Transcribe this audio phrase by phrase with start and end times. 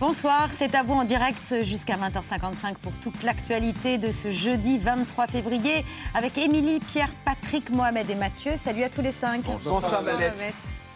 [0.00, 5.26] Bonsoir, c'est à vous en direct jusqu'à 20h55 pour toute l'actualité de ce jeudi 23
[5.26, 5.84] février
[6.14, 8.52] avec Émilie, Pierre, Patrick, Mohamed et Mathieu.
[8.54, 9.42] Salut à tous les cinq.
[9.42, 10.04] Bonsoir, Bonsoir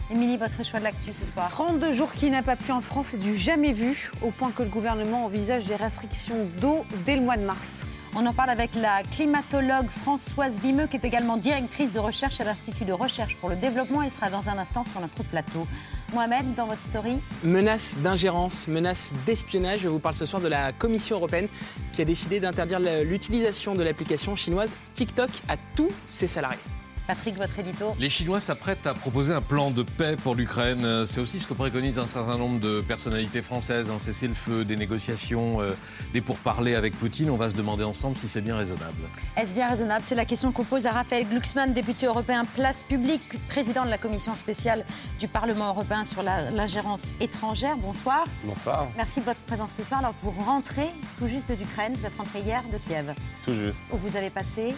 [0.09, 3.07] Émilie, votre choix de l'actu ce soir 32 jours qui n'a pas pu en France,
[3.11, 7.23] c'est du jamais vu, au point que le gouvernement envisage des restrictions d'eau dès le
[7.23, 7.85] mois de mars.
[8.15, 12.43] On en parle avec la climatologue Françoise Vimeux, qui est également directrice de recherche à
[12.43, 14.03] l'Institut de recherche pour le développement.
[14.03, 15.65] Elle sera dans un instant sur notre plateau.
[16.13, 19.79] Mohamed, dans votre story Menace d'ingérence, menace d'espionnage.
[19.79, 21.47] Je vous parle ce soir de la Commission européenne
[21.91, 26.59] qui a décidé d'interdire l'utilisation de l'application chinoise TikTok à tous ses salariés.
[27.07, 31.05] Patrick, votre édito Les Chinois s'apprêtent à proposer un plan de paix pour l'Ukraine.
[31.05, 33.91] C'est aussi ce que préconisent un certain nombre de personnalités françaises.
[33.91, 35.73] Un cessez-le-feu, des négociations, euh,
[36.13, 37.29] des pourparlers avec Poutine.
[37.29, 38.95] On va se demander ensemble si c'est bien raisonnable.
[39.35, 40.05] Est-ce bien raisonnable?
[40.05, 43.97] C'est la question qu'on pose à Raphaël Glucksmann, député européen Place Publique, président de la
[43.97, 44.85] commission spéciale
[45.19, 47.75] du Parlement européen sur l'ingérence étrangère.
[47.77, 48.23] Bonsoir.
[48.45, 48.87] Bonsoir.
[48.95, 49.99] Merci de votre présence ce soir.
[49.99, 53.13] Alors que vous rentrez tout juste d'Ukraine, vous êtes rentré hier de Kiev.
[53.43, 53.79] Tout juste.
[53.91, 54.73] Où vous avez passé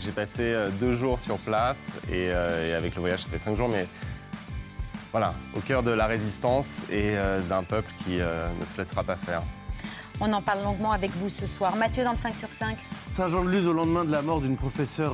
[0.00, 1.76] j'ai passé euh, deux jours sur place
[2.10, 3.86] euh, et, avec le voyage, ça fait cinq jours, mais
[5.10, 9.16] voilà, au cœur de la résistance et euh, d'un peuple qui ne se laissera pas
[9.16, 9.42] faire.
[10.18, 11.76] On en parle longuement avec vous ce soir.
[11.76, 12.78] Mathieu dans le 5 sur 5.
[13.10, 15.12] Saint-Jean-de-Luz au lendemain de la mort d'une professeure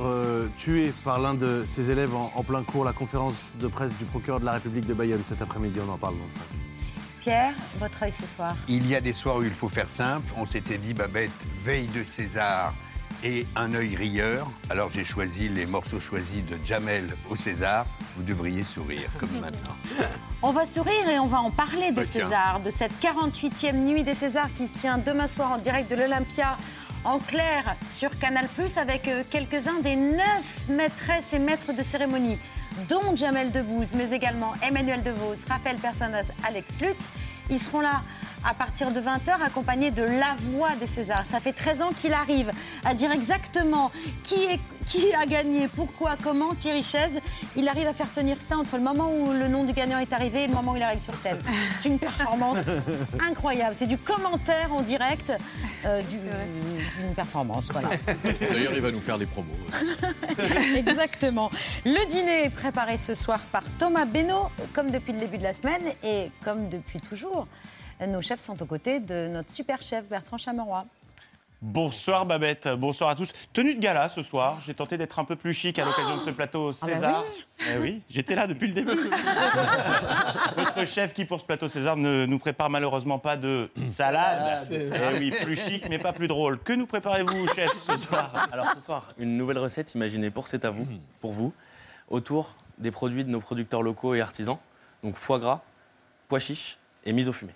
[0.57, 2.85] tuée par l'un de ses élèves en, plein cours.
[2.85, 5.97] La conférence de presse du procureur de la République de Bayonne cet après-midi, on en
[5.97, 6.39] parle dans le 5.
[7.19, 8.55] Pierre, votre œil ce soir.
[8.69, 10.33] Il y a des soirs où il faut faire simple.
[10.37, 11.31] On s'était dit, Babette,
[11.65, 12.73] veille de César,
[13.23, 14.47] et un œil rieur.
[14.69, 17.85] Alors j'ai choisi les morceaux choisis de Jamel au César.
[18.15, 19.75] Vous devriez sourire, comme maintenant.
[20.41, 24.13] On va sourire et on va en parler des Césars, de cette 48e nuit des
[24.13, 26.57] Césars qui se tient demain soir en direct de l'Olympia
[27.05, 28.47] en clair sur Canal+,
[28.77, 32.37] avec euh, quelques-uns des neuf maîtresses et maîtres de cérémonie,
[32.87, 37.11] dont Jamel Debbouze, mais également Emmanuel DeVos, Raphaël Personas, Alex Lutz.
[37.49, 38.01] Ils seront là
[38.45, 41.25] à partir de 20h, accompagnés de la voix des Césars.
[41.29, 42.51] Ça fait 13 ans qu'il arrive
[42.83, 43.91] à dire exactement
[44.21, 46.53] qui, est, qui a gagné, pourquoi, comment.
[46.53, 47.19] Thierry Chaise,
[47.55, 50.13] il arrive à faire tenir ça entre le moment où le nom du gagnant est
[50.13, 51.39] arrivé et le moment où il arrive sur scène.
[51.77, 52.59] C'est une performance
[53.29, 53.75] incroyable.
[53.75, 55.31] C'est du commentaire en direct
[55.85, 57.69] euh, d'une performance.
[57.71, 57.89] Voilà.
[58.23, 59.49] D'ailleurs, il va nous faire des promos.
[60.75, 61.49] exactement.
[61.85, 65.51] Le dîner est préparé ce soir par Thomas Benoît, comme depuis le début de la
[65.51, 67.45] semaine et comme depuis toujours.
[68.07, 70.85] Nos chefs sont aux côtés de notre super chef Bertrand Chameroy.
[71.61, 73.33] Bonsoir Babette, bonsoir à tous.
[73.51, 76.21] Tenue de gala ce soir, j'ai tenté d'être un peu plus chic à l'occasion de
[76.21, 77.23] ce plateau ah bah César.
[77.69, 78.91] eh oui, j'étais là depuis le début.
[80.57, 84.67] Notre chef qui pour ce plateau César ne nous prépare malheureusement pas de salade.
[84.71, 86.59] Eh oui, plus chic mais pas plus drôle.
[86.59, 88.47] Que nous préparez-vous chef ce soir?
[88.53, 90.87] Alors ce soir, une nouvelle recette imaginée pour C'est à vous,
[91.19, 91.53] pour vous,
[92.13, 94.59] autour des produits de nos producteurs locaux et artisans.
[95.01, 95.61] Donc foie gras,
[96.27, 97.55] pois chiches et mise au fumée.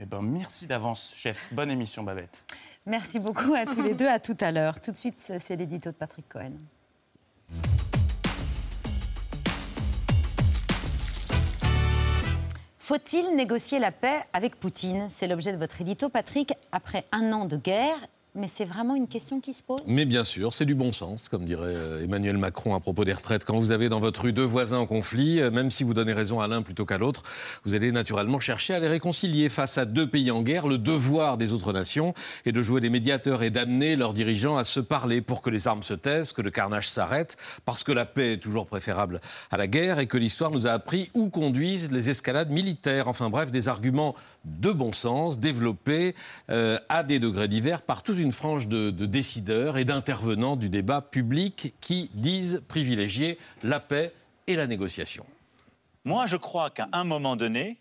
[0.00, 1.52] Eh ben, merci d'avance, chef.
[1.52, 2.42] Bonne émission, Babette.
[2.86, 4.08] Merci beaucoup à tous les deux.
[4.08, 4.80] À tout à l'heure.
[4.80, 6.52] Tout de suite, c'est l'édito de Patrick Cohen.
[12.78, 15.08] Faut-il négocier la paix avec Poutine?
[15.10, 16.54] C'est l'objet de votre édito, Patrick.
[16.72, 17.98] Après un an de guerre,
[18.36, 21.28] mais c'est vraiment une question qui se pose Mais bien sûr, c'est du bon sens,
[21.28, 23.44] comme dirait euh, Emmanuel Macron à propos des retraites.
[23.44, 26.12] Quand vous avez dans votre rue deux voisins en conflit, euh, même si vous donnez
[26.12, 27.22] raison à l'un plutôt qu'à l'autre,
[27.64, 29.48] vous allez naturellement chercher à les réconcilier.
[29.48, 32.12] Face à deux pays en guerre, le devoir des autres nations
[32.44, 35.66] est de jouer des médiateurs et d'amener leurs dirigeants à se parler pour que les
[35.66, 39.56] armes se taisent, que le carnage s'arrête, parce que la paix est toujours préférable à
[39.56, 43.08] la guerre et que l'histoire nous a appris où conduisent les escalades militaires.
[43.08, 44.14] Enfin bref, des arguments
[44.46, 46.14] de bon sens développés
[46.50, 50.68] euh, à des degrés divers par toute une une frange de, décideurs et d'intervenants du
[50.68, 54.12] débat public qui disent privilégier la paix
[54.48, 55.24] et la négociation.
[56.04, 57.78] Moi, je crois qu'à un moment donné,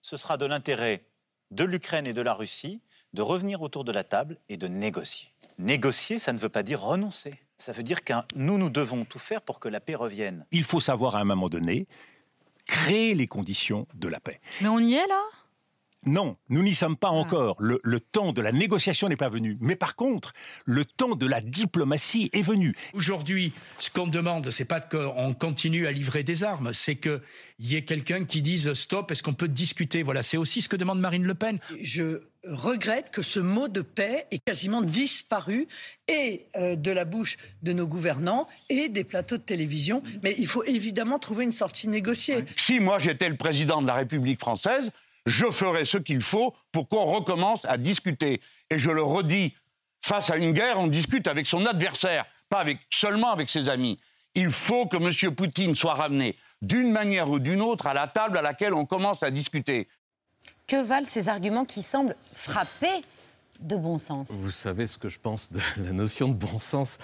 [0.00, 1.04] ce sera de l'intérêt
[1.50, 2.80] de l'Ukraine et de la Russie
[3.12, 5.28] de revenir autour de la table et de négocier.
[5.58, 7.34] Négocier, ça ne veut pas dire renoncer.
[7.58, 10.46] Ça veut dire que nous, nous devons tout faire pour que la paix revienne.
[10.50, 11.86] Il faut savoir à un moment donné
[12.64, 14.40] créer les conditions de la paix.
[14.62, 15.22] Mais on y est là?
[16.06, 17.56] Non, nous n'y sommes pas encore.
[17.60, 19.56] Le, le temps de la négociation n'est pas venu.
[19.60, 20.32] Mais par contre,
[20.64, 22.74] le temps de la diplomatie est venu.
[22.92, 27.20] Aujourd'hui, ce qu'on demande, c'est pas qu'on continue à livrer des armes, c'est qu'il
[27.60, 30.02] y ait quelqu'un qui dise stop, est-ce qu'on peut discuter?
[30.02, 31.58] Voilà, c'est aussi ce que demande Marine Le Pen.
[31.80, 35.66] Je regrette que ce mot de paix ait quasiment disparu
[36.08, 40.02] et euh, de la bouche de nos gouvernants et des plateaux de télévision.
[40.22, 42.44] Mais il faut évidemment trouver une sortie négociée.
[42.56, 44.90] Si moi j'étais le président de la République française,
[45.26, 48.40] je ferais ce qu'il faut pour qu'on recommence à discuter.
[48.70, 49.54] Et je le redis,
[50.04, 53.98] face à une guerre, on discute avec son adversaire, pas avec, seulement avec ses amis.
[54.34, 55.34] Il faut que M.
[55.34, 59.22] Poutine soit ramené d'une manière ou d'une autre à la table à laquelle on commence
[59.22, 59.88] à discuter.
[60.66, 63.04] Que valent ces arguments qui semblent frapper
[63.60, 64.30] de bon sens.
[64.30, 66.98] Vous savez ce que je pense de la notion de bon sens.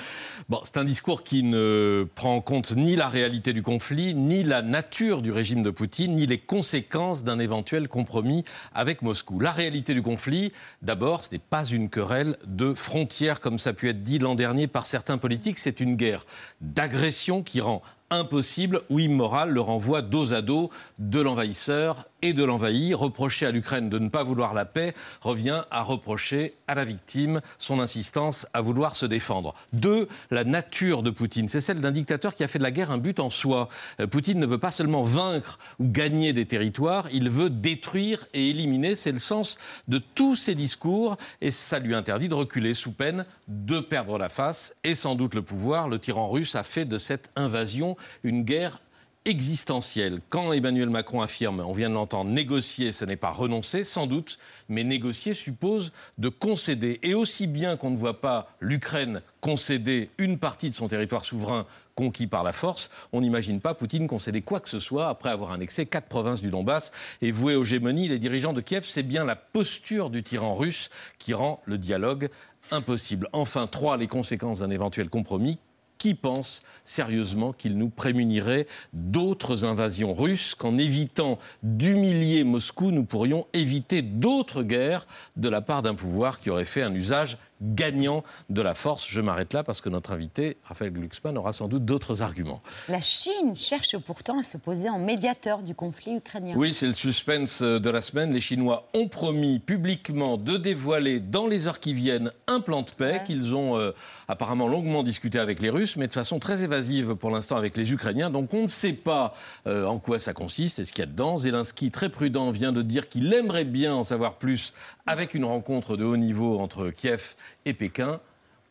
[0.48, 4.42] Bon, c'est un discours qui ne prend en compte ni la réalité du conflit, ni
[4.42, 8.44] la nature du régime de Poutine, ni les conséquences d'un éventuel compromis
[8.74, 9.40] avec Moscou.
[9.40, 10.52] La réalité du conflit,
[10.82, 14.34] d'abord, ce n'est pas une querelle de frontières comme ça a pu être dit l'an
[14.34, 16.26] dernier par certains politiques, c'est une guerre
[16.60, 22.44] d'agression qui rend impossible ou immoral le renvoi dos à dos de l'envahisseur et de
[22.44, 22.94] l'envahi.
[22.94, 27.40] Reprocher à l'Ukraine de ne pas vouloir la paix revient à reprocher à la victime
[27.58, 29.54] son insistance à vouloir se défendre.
[29.72, 31.48] Deux, la nature de Poutine.
[31.48, 33.68] C'est celle d'un dictateur qui a fait de la guerre un but en soi.
[34.00, 38.50] Euh, Poutine ne veut pas seulement vaincre ou gagner des territoires, il veut détruire et
[38.50, 38.96] éliminer.
[38.96, 39.58] C'est le sens
[39.88, 44.28] de tous ses discours et ça lui interdit de reculer sous peine de perdre la
[44.28, 45.88] face et sans doute le pouvoir.
[45.88, 48.80] Le tyran russe a fait de cette invasion une guerre
[49.26, 50.20] existentielle.
[50.30, 54.38] Quand Emmanuel Macron affirme, on vient de l'entendre, négocier, ce n'est pas renoncer, sans doute,
[54.68, 56.98] mais négocier suppose de concéder.
[57.02, 61.66] Et aussi bien qu'on ne voit pas l'Ukraine concéder une partie de son territoire souverain
[61.94, 65.52] conquis par la force, on n'imagine pas Poutine concéder quoi que ce soit après avoir
[65.52, 68.86] annexé quatre provinces du Donbass et voué aux gémonies les dirigeants de Kiev.
[68.86, 70.88] C'est bien la posture du tyran russe
[71.18, 72.30] qui rend le dialogue
[72.70, 73.28] impossible.
[73.34, 75.58] Enfin, trois, les conséquences d'un éventuel compromis
[76.00, 83.46] qui pense sérieusement qu'il nous prémunirait d'autres invasions russes, qu'en évitant d'humilier Moscou, nous pourrions
[83.52, 85.06] éviter d'autres guerres
[85.36, 89.06] de la part d'un pouvoir qui aurait fait un usage gagnant de la force.
[89.08, 92.62] Je m'arrête là parce que notre invité, Raphaël Glucksmann, aura sans doute d'autres arguments.
[92.88, 96.54] La Chine cherche pourtant à se poser en médiateur du conflit ukrainien.
[96.56, 98.32] Oui, c'est le suspense de la semaine.
[98.32, 102.90] Les Chinois ont promis publiquement de dévoiler dans les heures qui viennent un plan de
[102.90, 103.92] paix qu'ils ont euh,
[104.28, 107.92] apparemment longuement discuté avec les Russes, mais de façon très évasive pour l'instant avec les
[107.92, 108.30] Ukrainiens.
[108.30, 109.34] Donc on ne sait pas
[109.66, 111.36] euh, en quoi ça consiste et ce qu'il y a dedans.
[111.36, 114.72] Zelensky, très prudent, vient de dire qu'il aimerait bien en savoir plus
[115.06, 118.20] avec une rencontre de haut niveau entre Kiev et Pékin,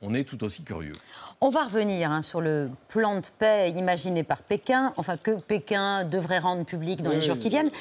[0.02, 0.94] on est tout aussi curieux.
[1.42, 6.06] On va revenir hein, sur le plan de paix imaginé par Pékin, enfin que Pékin
[6.06, 7.72] devrait rendre public dans les jours qui viennent.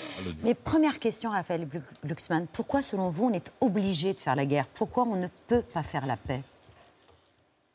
[0.42, 1.68] Mais première question, Raphaël
[2.04, 4.66] Glucksmann, pourquoi selon vous on est obligé de faire la guerre?
[4.74, 6.42] Pourquoi on ne peut pas faire la paix?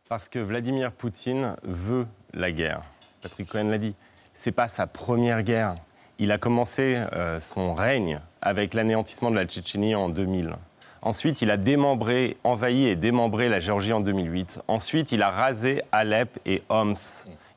[0.10, 2.81] Parce que Vladimir Poutine veut la guerre.
[3.22, 3.96] Patrick Cohen l'a dit.
[4.34, 5.78] C'est pas sa première guerre.
[6.19, 10.56] Il a commencé euh, son règne avec l'anéantissement de la Tchétchénie en 2000.
[11.04, 14.62] Ensuite, il a démembré, envahi et démembré la Géorgie en 2008.
[14.70, 16.96] Ensuite, il a rasé Alep et Homs.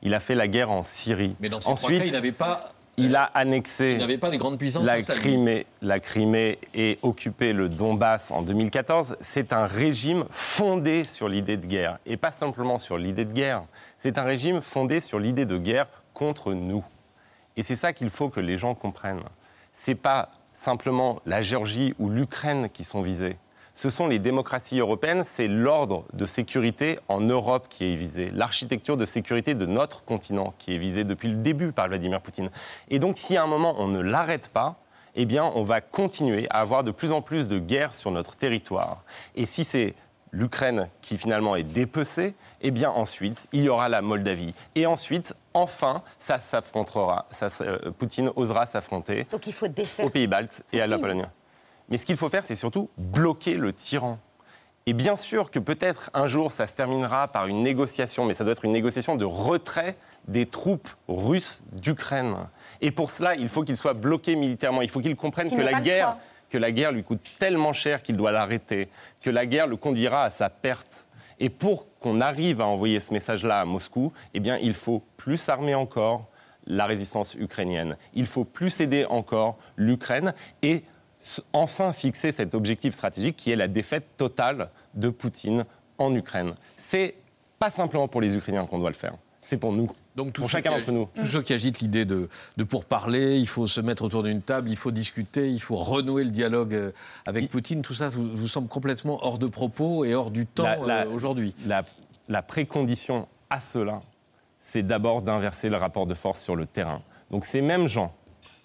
[0.01, 1.35] Il a fait la guerre en Syrie.
[1.39, 4.29] Mais dans ces Ensuite, trois cas, il n'avait pas il a annexé Il n'avait pas
[4.29, 5.01] les grandes puissances la.
[5.01, 9.17] Crimée, la Crimée et occupé le Donbass en 2014.
[9.21, 11.99] C'est un régime fondé sur l'idée de guerre.
[12.05, 13.63] Et pas simplement sur l'idée de guerre.
[13.97, 16.83] C'est un régime fondé sur l'idée de guerre contre nous.
[17.55, 19.23] Et c'est ça qu'il faut que les gens comprennent.
[19.73, 23.37] C'est pas simplement la Géorgie ou l'Ukraine qui sont visés.
[23.75, 28.97] Ce sont les démocraties européennes, c'est l'ordre de sécurité en Europe qui est visé, l'architecture
[28.97, 32.49] de sécurité de notre continent qui est visée depuis le début par Vladimir Poutine.
[32.89, 34.79] Et donc, si à un moment on ne l'arrête pas,
[35.13, 38.35] eh bien, on va continuer à avoir de plus en plus de guerres sur notre
[38.35, 39.03] territoire.
[39.35, 39.93] Et si c'est
[40.31, 44.53] l'Ukraine qui finalement est dépecée, eh bien ensuite, il y aura la Moldavie.
[44.75, 49.25] Et ensuite, enfin, ça s'affrontera, ça, euh, Poutine osera s'affronter
[50.03, 50.97] aux pays baltes et à la.
[50.97, 51.27] Pologne.
[51.89, 54.19] Mais ce qu'il faut faire, c'est surtout bloquer le tyran.
[54.87, 58.45] Et bien sûr que peut-être un jour, ça se terminera par une négociation, mais ça
[58.45, 59.97] doit être une négociation de retrait
[60.29, 62.35] des troupes russes d'Ukraine.
[62.79, 64.81] Et pour cela, il faut qu'il soit bloqué militairement.
[64.81, 66.17] Il faut qu'il comprenne Qu'il que la guerre, choix.
[66.49, 68.89] Que la guerre lui coûte tellement cher qu'il doit l'arrêter,
[69.21, 71.05] que la guerre le conduira à sa perte.
[71.39, 75.49] Et pour qu'on arrive à envoyer ce message-là à Moscou, eh bien, il faut plus
[75.49, 76.27] armer encore
[76.65, 77.97] la résistance ukrainienne.
[78.13, 80.83] Il faut plus aider encore l'Ukraine et
[81.53, 85.65] enfin fixer cet objectif stratégique qui est la défaite totale de Poutine
[85.97, 86.55] en Ukraine.
[86.75, 87.15] C'est
[87.59, 89.89] pas simplement pour les Ukrainiens qu'on doit le faire, c'est pour nous.
[90.17, 91.07] Donc tous pour chacun d'entre nous.
[91.15, 94.69] Tous ceux qui agitent l'idée de, de pourparler, il faut se mettre autour d'une table,
[94.69, 96.91] il faut discuter, il faut renouer le dialogue euh,
[97.27, 100.65] avec Poutine, tout ça vous, vous semble complètement hors de propos et hors du temps
[100.65, 101.53] euh, aujourd'hui.
[101.67, 101.85] La,
[102.29, 104.01] la précondition à cela,
[104.59, 107.03] c'est d'abord d'inverser le rapport de force sur le terrain.
[107.29, 108.11] Donc ces mêmes gens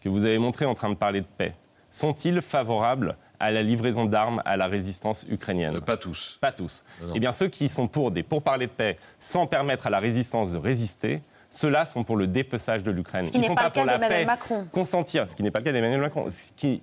[0.01, 1.55] que vous avez montrés en train de parler de paix,
[1.91, 5.83] sont-ils favorables à la livraison d'armes à la résistance ukrainienne?
[5.83, 6.39] Pas tous.
[6.41, 6.83] Pas tous.
[7.15, 10.53] Eh bien, ceux qui sont pour des pourparlers de paix sans permettre à la résistance
[10.53, 11.21] de résister,
[11.53, 13.25] ceux-là sont pour le dépeçage de l'Ukraine.
[13.25, 14.67] Ce Ils n'est sont pas le pour cas la d'Emmanuel paix Macron.
[14.73, 16.83] consentir, ce qui n'est pas le cas d'Emmanuel Macron, ce qui,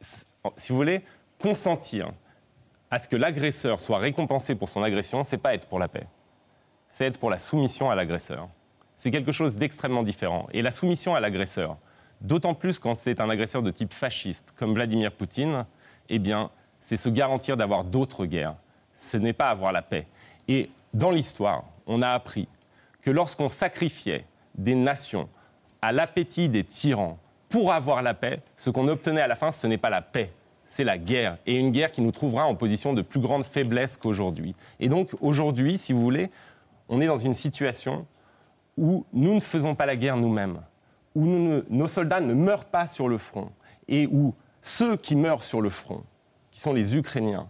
[0.00, 1.02] si vous voulez,
[1.40, 2.10] consentir
[2.90, 6.06] à ce que l'agresseur soit récompensé pour son agression, c'est pas être pour la paix.
[6.90, 8.48] C'est être pour la soumission à l'agresseur.
[8.96, 10.46] C'est quelque chose d'extrêmement différent.
[10.52, 11.78] Et la soumission à l'agresseur,
[12.20, 15.64] d'autant plus quand c'est un agresseur de type fasciste, comme Vladimir Poutine,
[16.10, 16.50] eh bien,
[16.82, 18.56] c'est se garantir d'avoir d'autres guerres.
[18.92, 20.06] Ce n'est pas avoir la paix.
[20.48, 22.46] Et dans l'histoire, on a appris
[23.06, 24.24] que lorsqu'on sacrifiait
[24.58, 25.28] des nations
[25.80, 29.68] à l'appétit des tyrans pour avoir la paix, ce qu'on obtenait à la fin, ce
[29.68, 30.32] n'est pas la paix,
[30.64, 31.38] c'est la guerre.
[31.46, 34.56] Et une guerre qui nous trouvera en position de plus grande faiblesse qu'aujourd'hui.
[34.80, 36.32] Et donc aujourd'hui, si vous voulez,
[36.88, 38.06] on est dans une situation
[38.76, 40.58] où nous ne faisons pas la guerre nous-mêmes,
[41.14, 41.24] où
[41.70, 43.52] nos soldats ne meurent pas sur le front,
[43.86, 46.02] et où ceux qui meurent sur le front,
[46.50, 47.48] qui sont les Ukrainiens,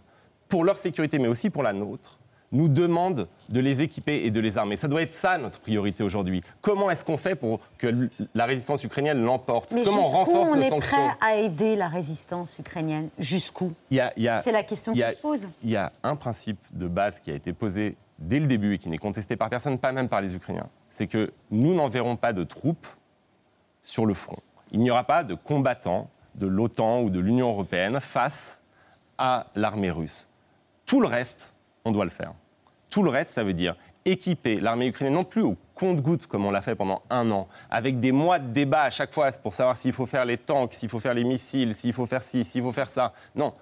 [0.49, 2.16] pour leur sécurité, mais aussi pour la nôtre,
[2.51, 4.77] nous demandent de les équiper et de les armer.
[4.77, 6.41] Ça doit être ça notre priorité aujourd'hui.
[6.61, 10.61] Comment est-ce qu'on fait pour que la résistance ukrainienne l'emporte Comment on renforce on nos
[10.61, 15.47] est sanctions prêt à aider la résistance ukrainienne Jusqu'où C'est la question qui se pose.
[15.63, 18.77] Il y a un principe de base qui a été posé dès le début et
[18.77, 20.67] qui n'est contesté par personne, pas même par les Ukrainiens.
[20.89, 22.87] C'est que nous n'enverrons pas de troupes
[23.83, 24.37] sur le front.
[24.71, 28.61] Il n'y aura pas de combattants de l'OTAN ou de l'Union européenne face
[29.17, 30.27] à l'armée russe.
[30.85, 31.53] Tout le reste,
[31.87, 32.33] on doit le faire.
[32.89, 33.75] Tout le reste, ça veut dire
[34.07, 37.99] équiper l'armée ukrainienne non plus au compte-gouttes comme on l'a fait pendant un an, avec
[37.99, 40.89] des mois de débat à chaque fois pour savoir s'il faut faire les tanks, s'il
[40.89, 43.13] faut faire les missiles, s'il faut faire ci, s'il faut faire ça.
[43.35, 43.53] Non.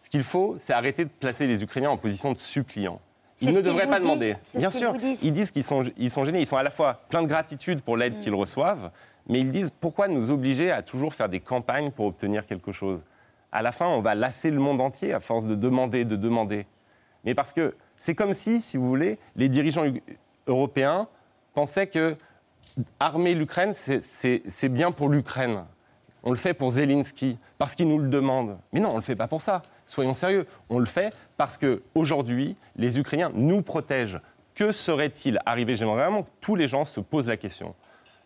[0.00, 3.00] Ce qu'il faut, c'est arrêter de placer les Ukrainiens en position de suppliants.
[3.42, 4.36] Ils ne devraient pas disent, demander.
[4.54, 5.22] Bien sûr, disent.
[5.22, 6.40] ils disent qu'ils sont, ils sont gênés.
[6.40, 8.90] Ils sont à la fois pleins de gratitude pour l'aide qu'ils reçoivent,
[9.28, 13.02] mais ils disent pourquoi nous obliger à toujours faire des campagnes pour obtenir quelque chose?
[13.50, 16.66] À la fin, on va lasser le monde entier à force de demander, de demander.
[17.24, 19.84] Mais parce que c'est comme si, si vous voulez, les dirigeants
[20.46, 21.08] européens
[21.54, 22.16] pensaient que
[22.98, 25.64] armer l'Ukraine, c'est- bien pour l'Ukraine.
[26.22, 28.58] On le fait pour Zelensky, parce qu'il nous le demande.
[28.72, 29.62] Mais non, on ne le fait pas pour ça.
[29.86, 30.46] Soyons sérieux.
[30.68, 34.20] On le fait parce qu'aujourd'hui, les Ukrainiens nous protègent.
[34.54, 37.74] Que serait-il arrivé J'aimerais que tous les gens se posent la question.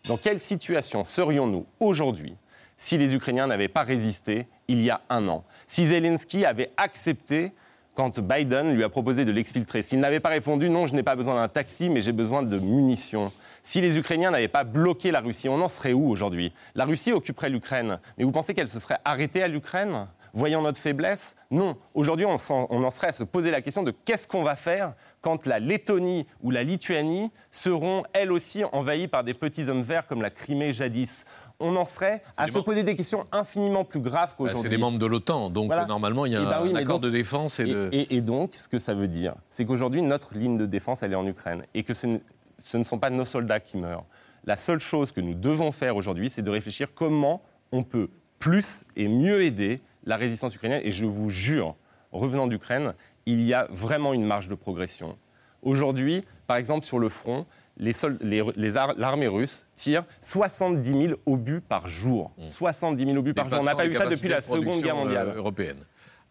[0.09, 2.35] Dans quelle situation serions-nous aujourd'hui
[2.77, 5.45] si les Ukrainiens n'avaient pas résisté il y a un an?
[5.65, 7.53] Si Zelensky avait accepté
[7.95, 11.15] quand Biden lui a proposé de l'exfiltrer, s'il n'avait pas répondu non, je n'ai pas
[11.15, 13.31] besoin d'un taxi, mais j'ai besoin de munitions,
[13.63, 16.53] si les Ukrainiens n'avaient pas bloqué la Russie, on en serait où aujourd'hui?
[16.75, 20.81] La Russie occuperait l'Ukraine, mais vous pensez qu'elle se serait arrêtée à l'Ukraine Voyant notre
[20.81, 21.37] faiblesse?
[21.49, 21.77] Non.
[21.93, 25.45] Aujourd'hui, on, en serait à se poser la question de qu'est-ce qu'on va faire quand
[25.45, 30.21] la Lettonie ou la Lituanie seront elles aussi envahies par des petits hommes verts comme
[30.21, 31.25] la Crimée jadis.
[31.59, 34.63] On en serait à se poser des questions infiniment plus graves Bah, qu'aujourd'hui.
[34.63, 35.85] c'est les membres de l'OTAN, donc Voilà.
[35.85, 37.89] normalement il y a Eh ben un accord donc- de défense et, et, de.
[37.93, 41.13] et- et donc, ce que ça veut dire, c'est qu'aujourd'hui, notre ligne de défense, elle
[41.13, 41.63] est en Ukraine.
[41.73, 42.17] Et que ce, ne-
[42.59, 44.03] ce ne sont pas nos soldats qui meurent.
[44.45, 48.83] La seule chose que nous devons faire aujourd'hui, c'est de réfléchir comment on peut plus
[48.97, 50.81] et mieux aider la résistance ukrainienne.
[50.83, 51.75] Et je vous jure,
[52.11, 52.93] revenant d'Ukraine,
[53.25, 55.17] il y a vraiment une marge de progression.
[55.63, 57.45] Aujourd'hui, par exemple, sur le front,
[57.77, 62.31] les sol- les- les l'armée russe tire 70 000 obus par jour.
[62.51, 63.59] 70 000 obus par jour.
[63.61, 65.29] On n'a pas vu ça depuis la Seconde Guerre mondiale.
[65.29, 65.77] euh, européenne.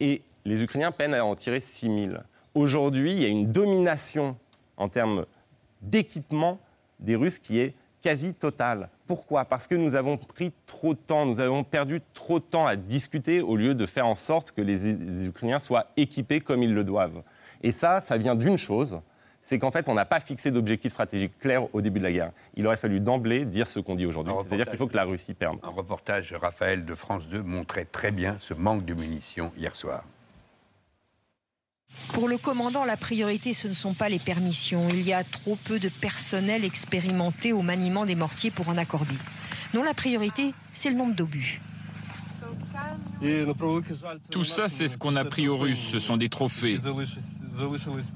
[0.00, 2.18] Et les Ukrainiens peinent à en tirer 6 000.
[2.54, 4.36] Aujourd'hui, il y a une domination
[4.76, 5.26] en termes
[5.82, 6.58] d'équipement
[7.00, 8.88] des Russes qui est quasi totale.
[9.06, 9.44] Pourquoi?
[9.44, 12.76] Parce que nous avons pris trop de temps, nous avons perdu trop de temps à
[12.76, 16.72] discuter au lieu de faire en sorte que les, les Ukrainiens soient équipés comme ils
[16.72, 17.22] le doivent.
[17.62, 19.00] Et ça, ça vient d'une chose,
[19.44, 22.30] c'est qu'en fait, on n'a pas fixé d'objectif stratégique clair au début de la guerre.
[22.56, 25.34] Il aurait fallu d'emblée dire ce qu'on dit aujourd'hui, c'est-à-dire qu'il faut que la Russie
[25.34, 25.58] perde.
[25.62, 30.02] Un reportage, Raphaël de France 2, montrait très bien ce manque de munitions hier soir.
[32.14, 34.88] Pour le commandant, la priorité, ce ne sont pas les permissions.
[34.88, 39.14] Il y a trop peu de personnel expérimenté au maniement des mortiers pour en accorder.
[39.74, 41.60] Non, la priorité, c'est le nombre d'obus.
[44.30, 46.78] Tout ça, c'est ce qu'on a pris aux Russes, ce sont des trophées.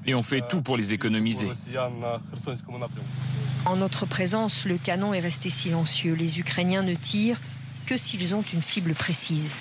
[0.05, 1.47] Et on fait tout pour les économiser.
[3.65, 6.13] En notre présence, le canon est resté silencieux.
[6.13, 7.39] Les Ukrainiens ne tirent
[7.85, 9.53] que s'ils ont une cible précise.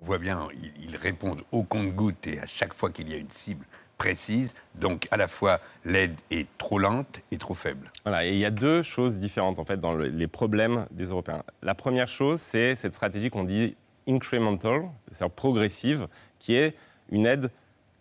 [0.00, 0.48] On voit bien,
[0.80, 3.64] ils, répondent au compte-gouttes et à chaque fois qu'il y a une cible
[3.98, 4.52] précise.
[4.74, 7.90] Donc, à la fois, l'aide est trop lente et trop faible.
[8.04, 11.06] Voilà, et il y a deux choses différentes en fait dans le- les problèmes des
[11.06, 11.42] Européens.
[11.62, 13.76] La première chose, c'est cette stratégie qu'on dit
[14.08, 16.74] incremental, c'est-à-dire progressive, qui est
[17.10, 17.50] une aide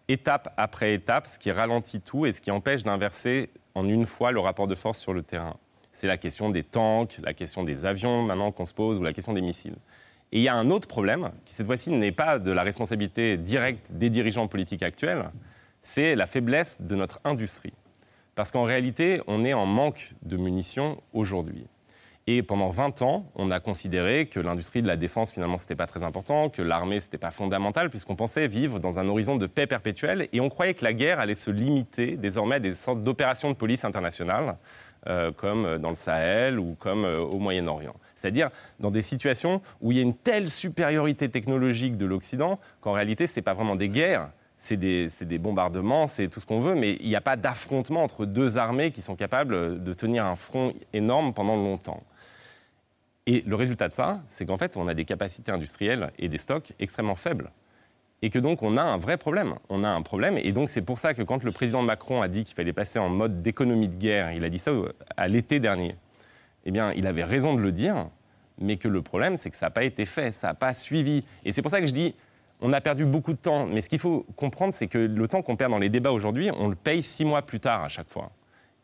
[0.08, 4.32] étape après étape, ce qui ralentit tout et ce qui empêche d'inverser en une fois
[4.32, 5.56] le rapport de force sur le terrain.
[5.92, 9.14] C'est la question des tanks, la question des avions maintenant qu'on se pose, ou la
[9.14, 9.76] question des missiles.
[10.32, 13.38] Et il y a un autre problème, qui cette fois-ci n'est pas de la responsabilité
[13.38, 15.30] directe des dirigeants politiques actuels,
[15.82, 17.74] c'est la faiblesse de notre industrie.
[18.36, 21.66] Parce qu'en réalité, on est en manque de munitions aujourd'hui.
[22.28, 25.88] Et pendant 20 ans, on a considéré que l'industrie de la défense, finalement, c'était pas
[25.88, 29.66] très important, que l'armée, c'était pas fondamental, puisqu'on pensait vivre dans un horizon de paix
[29.66, 30.28] perpétuelle.
[30.32, 33.56] Et on croyait que la guerre allait se limiter désormais à des sortes d'opérations de
[33.56, 34.56] police internationales,
[35.08, 37.96] euh, comme dans le Sahel ou comme euh, au Moyen-Orient.
[38.14, 42.92] C'est-à-dire dans des situations où il y a une telle supériorité technologique de l'Occident qu'en
[42.92, 46.76] réalité, ce n'est pas vraiment des guerres, c'est des bombardements, c'est tout ce qu'on veut,
[46.76, 50.36] mais il n'y a pas d'affrontement entre deux armées qui sont capables de tenir un
[50.36, 52.04] front énorme pendant longtemps.
[53.28, 56.38] Et le résultat de ça, c'est qu'en fait, on a des capacités industrielles et des
[56.38, 57.52] stocks extrêmement faibles.
[58.24, 59.56] Et que donc, on a un vrai problème.
[59.70, 60.38] On a un problème.
[60.38, 63.00] Et donc, c'est pour ça que quand le président Macron a dit qu'il fallait passer
[63.00, 65.96] en mode d'économie de guerre, il a dit ça au- à l'été dernier,
[66.66, 68.08] eh bien, il avait raison de le dire,
[68.60, 71.24] mais que le problème, c'est que ça n'a pas été fait, ça n'a pas suivi.
[71.46, 72.14] Et c'est pour ça que je dis,
[72.60, 73.66] on a perdu beaucoup de temps.
[73.66, 76.52] Mais ce qu'il faut comprendre, c'est que le temps qu'on perd dans les débats aujourd'hui,
[76.60, 78.32] on le paye six mois plus tard à chaque fois.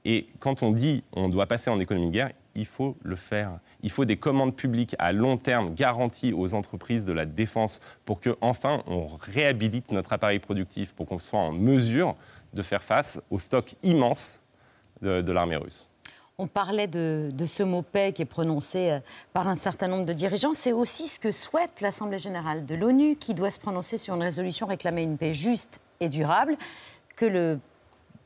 [0.04, 3.60] Et quand on dit on doit passer en économie de guerre, il faut le faire.
[3.82, 8.20] Il faut des commandes publiques à long terme garanties aux entreprises de la défense pour
[8.20, 12.16] que enfin on réhabilite notre appareil productif, pour qu'on soit en mesure
[12.54, 14.42] de faire face au stock immense
[15.02, 15.88] de, l'armée russe.
[16.40, 19.00] On parlait de, de ce mot paix qui est prononcé euh,
[19.34, 20.54] par un certain nombre de dirigeants.
[20.54, 24.24] C'est aussi ce que souhaite l'Assemblée générale de l'ONU, qui doit se prononcer sur une
[24.24, 26.58] résolution réclamant une paix juste et durable,
[27.16, 27.60] que le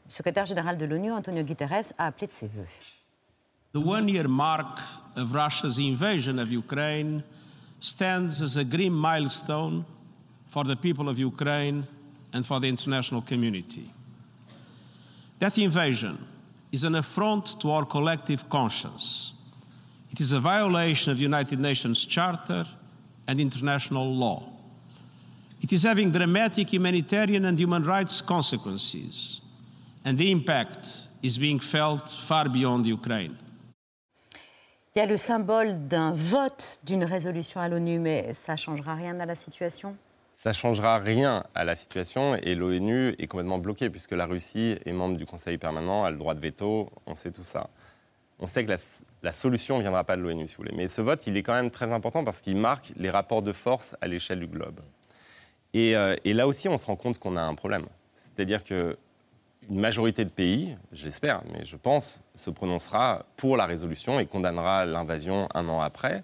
[0.08, 2.66] secrétaire général de l'ONU, Antonio Guterres, a appelé de ses voeux.
[3.74, 4.80] The one year mark
[5.16, 7.24] of Russia's invasion of Ukraine
[7.80, 9.86] stands as a grim milestone
[10.48, 11.88] for the people of Ukraine
[12.34, 13.94] and for the international community.
[15.40, 16.28] That invasion
[16.72, 19.34] is an affront to our collective conscience.
[20.12, 22.66] It is a violation of the United Nations Charter
[23.28, 24.50] and international law.
[25.62, 29.40] It is having dramatic humanitarian and human rights consequences,
[30.04, 33.38] and the impact is being felt far beyond Ukraine.
[34.94, 38.94] Il y a le symbole d'un vote d'une résolution à l'ONU, mais ça ne changera
[38.94, 39.96] rien à la situation?
[40.34, 44.92] Ça changera rien à la situation et l'ONU est complètement bloquée puisque la Russie est
[44.92, 47.70] membre du Conseil permanent, a le droit de veto, on sait tout ça.
[48.40, 48.78] On sait que la,
[49.24, 50.76] la solution ne viendra pas de l'ONU, si vous voulez.
[50.76, 53.54] Mais ce vote, il est quand même très important parce qu'il marque les rapports de
[53.54, 54.82] force à l'échelle du globe.
[55.74, 57.86] Et, euh, et là aussi, on se rend compte qu'on a un problème.
[58.16, 58.98] C'est-à-dire que
[59.70, 64.86] une majorité de pays, j'espère, mais je pense, se prononcera pour la résolution et condamnera
[64.86, 66.24] l'invasion un an après.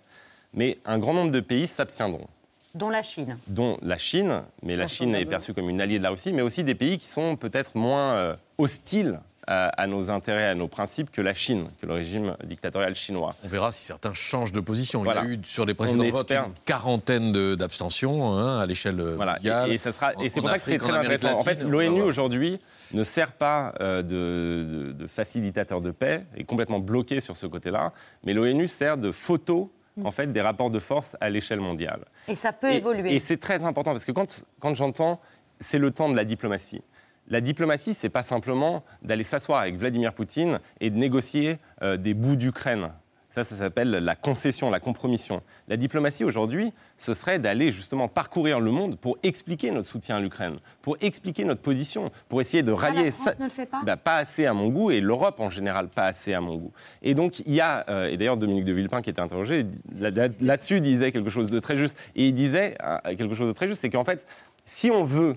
[0.54, 2.28] Mais un grand nombre de pays s'abstiendront
[2.74, 3.38] Dont la Chine.
[3.48, 6.42] dont la Chine, mais la Chine est perçue comme une alliée de la Russie, mais
[6.42, 10.68] aussi des pays qui sont peut-être moins euh, hostiles à, à nos intérêts, à nos
[10.68, 13.34] principes que la Chine, que le régime dictatorial chinois.
[13.44, 15.04] On verra si certains changent de position.
[15.04, 15.22] Voilà.
[15.24, 19.36] Il y a eu sur les précédents votes une quarantaine d'abstentions hein, à l'échelle Voilà,
[19.36, 19.72] mondiale.
[19.72, 21.36] et, et ça sera, et c'est pour ça que c'est très en intéressant.
[21.38, 22.60] En fait, l'ONU aujourd'hui
[22.94, 27.48] ne sert pas euh, de, de- de facilitateur de paix, est complètement bloqué sur ce
[27.48, 29.72] côté-là, mais l'ONU sert de photo
[30.04, 32.02] en fait, des rapports de force à l'échelle mondiale.
[32.28, 33.16] Et ça peut Et- évoluer.
[33.16, 35.20] Et c'est très important parce que quand, quand j'entends,
[35.60, 36.84] c'est le temps de la diplomatie.
[37.30, 42.14] La diplomatie, c'est pas simplement d'aller s'asseoir avec Vladimir Poutine et de négocier euh, des
[42.14, 42.90] bouts d'Ukraine.
[43.30, 45.44] Ça, ça s'appelle la concession, la compromission.
[45.68, 50.20] La diplomatie aujourd'hui, ce serait d'aller justement parcourir le monde pour expliquer notre soutien à
[50.22, 53.68] l'Ukraine, pour expliquer notre position, pour essayer de Ah, rallier la France ne le fait
[53.68, 56.56] pas bah, pas assez à mon goût et l'Europe en général pas assez à mon
[56.56, 56.72] goût.
[57.04, 60.10] Et donc il y a, euh, et d'ailleurs Dominique de Villepin qui était interrogé là-
[60.10, 61.96] là- là-dessus disait quelque chose de très juste.
[62.16, 64.26] Et il disait euh, quelque chose de très juste, c'est qu'en fait,
[64.66, 65.36] si on veut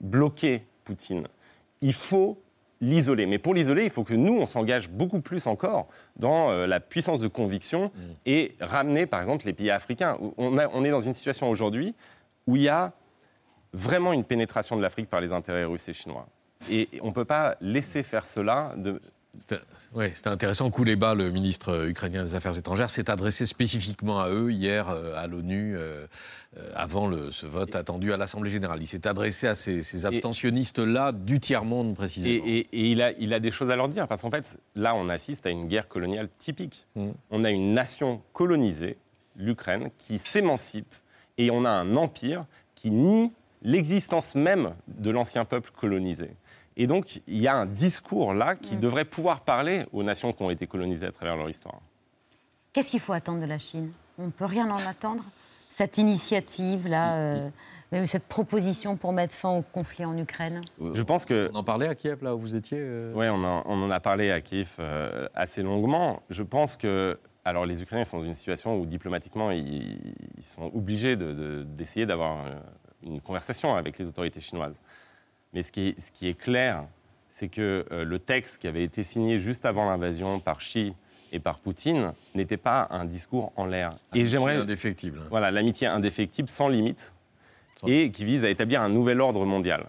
[0.00, 1.26] bloquer Poutine,
[1.80, 2.42] il faut
[2.80, 3.26] l'isoler.
[3.26, 6.80] Mais pour l'isoler, il faut que nous, on s'engage beaucoup plus encore dans euh, la
[6.80, 7.92] puissance de conviction
[8.26, 10.18] et ramener, par exemple, les pays africains.
[10.38, 11.94] On, a- on est dans une situation aujourd'hui
[12.46, 12.92] où il y a
[13.72, 16.26] vraiment une pénétration de l'Afrique par les intérêts russes et chinois.
[16.70, 19.00] Et on ne peut pas laisser faire cela de,
[19.38, 19.60] C'était
[19.94, 20.70] ouais, intéressant.
[20.70, 25.14] Kouleba, le ministre euh, ukrainien des Affaires étrangères, s'est adressé spécifiquement à eux hier euh,
[25.16, 26.06] à l'ONU euh,
[26.56, 28.82] euh, avant le- ce vote attendu à l'Assemblée générale.
[28.82, 32.44] Il s'est adressé à ces, ces abstentionnistes-là du tiers-monde précisément.
[32.44, 34.58] Et, et- et il, a, il a des choses à leur dire, parce qu'en fait,
[34.74, 36.86] là, on assiste à une guerre coloniale typique.
[37.30, 38.98] On a une nation colonisée,
[39.36, 40.92] l'Ukraine, qui s'émancipe,
[41.38, 46.30] et on a un empire qui nie l'existence même de l'ancien peuple colonisé.
[46.76, 48.80] Et donc, il y a un discours là qui Mm.
[48.80, 51.80] devrait pouvoir parler aux nations qui ont été colonisées à travers leur histoire.
[52.72, 53.90] Qu'est-ce qu'il faut attendre de la Chine?
[54.18, 55.24] On ne peut rien en attendre?
[55.68, 57.50] Cette initiative-là, euh,
[57.92, 60.60] même cette proposition pour mettre fin au conflit en Ukraine?
[60.94, 61.50] Je pense que.
[61.52, 62.80] On en parlait à Kiev, là où vous étiez
[63.14, 66.22] Oui, on, en- on en a parlé à Kiev euh, assez longuement.
[66.30, 67.18] Je pense que.
[67.44, 69.98] Alors, les Ukrainiens sont dans une situation où, diplomatiquement, ils,
[70.36, 72.50] ils sont obligés de- de- d'essayer d'avoir euh,
[73.02, 74.78] une conversation avec les autorités chinoises.
[75.52, 76.86] Mais ce qui est, ce qui est clair,
[77.28, 80.94] c'est que euh, le texte qui avait été signé juste avant l'invasion par Xi
[81.32, 83.96] et par Poutine n'était pas un discours en l'air.
[84.14, 84.56] Et j'aimerais.
[84.56, 85.22] indéfectible.
[85.30, 87.12] Voilà, l'amitié indéfectible, sans limite,
[87.86, 89.86] et qui vise à établir un nouvel ordre mondial.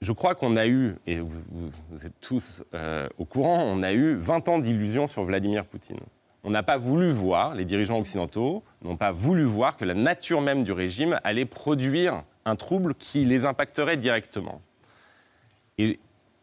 [0.00, 4.16] Je crois qu'on a eu, et vous êtes tous euh, au courant, on a eu
[4.16, 6.00] 20 ans d'illusions sur Vladimir Poutine.
[6.42, 10.40] On n'a pas voulu voir, les dirigeants occidentaux n'ont pas voulu voir que la nature
[10.40, 14.60] même du régime allait produire un trouble qui les impacterait directement.
[15.78, 15.98] Et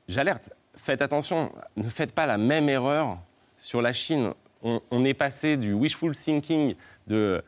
[0.08, 3.18] j'alerte, faites attention, ne faites pas la même erreur
[3.58, 4.34] sur la Chine.
[4.64, 6.76] On, on est passé du wishful thinking,
[7.08, 7.42] de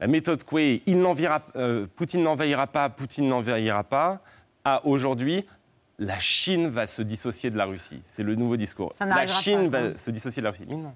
[0.00, 4.20] la méthode Coué, il n'envahira- euh, Poutine n'envahira pas, Poutine n'envahira pas,
[4.64, 5.44] à aujourd'hui,
[5.98, 8.02] la Chine va se dissocier de la Russie.
[8.08, 8.92] C'est le nouveau discours.
[8.94, 10.64] Ça la Chine pas, va se dissocier de la Russie.
[10.68, 10.94] Mais non.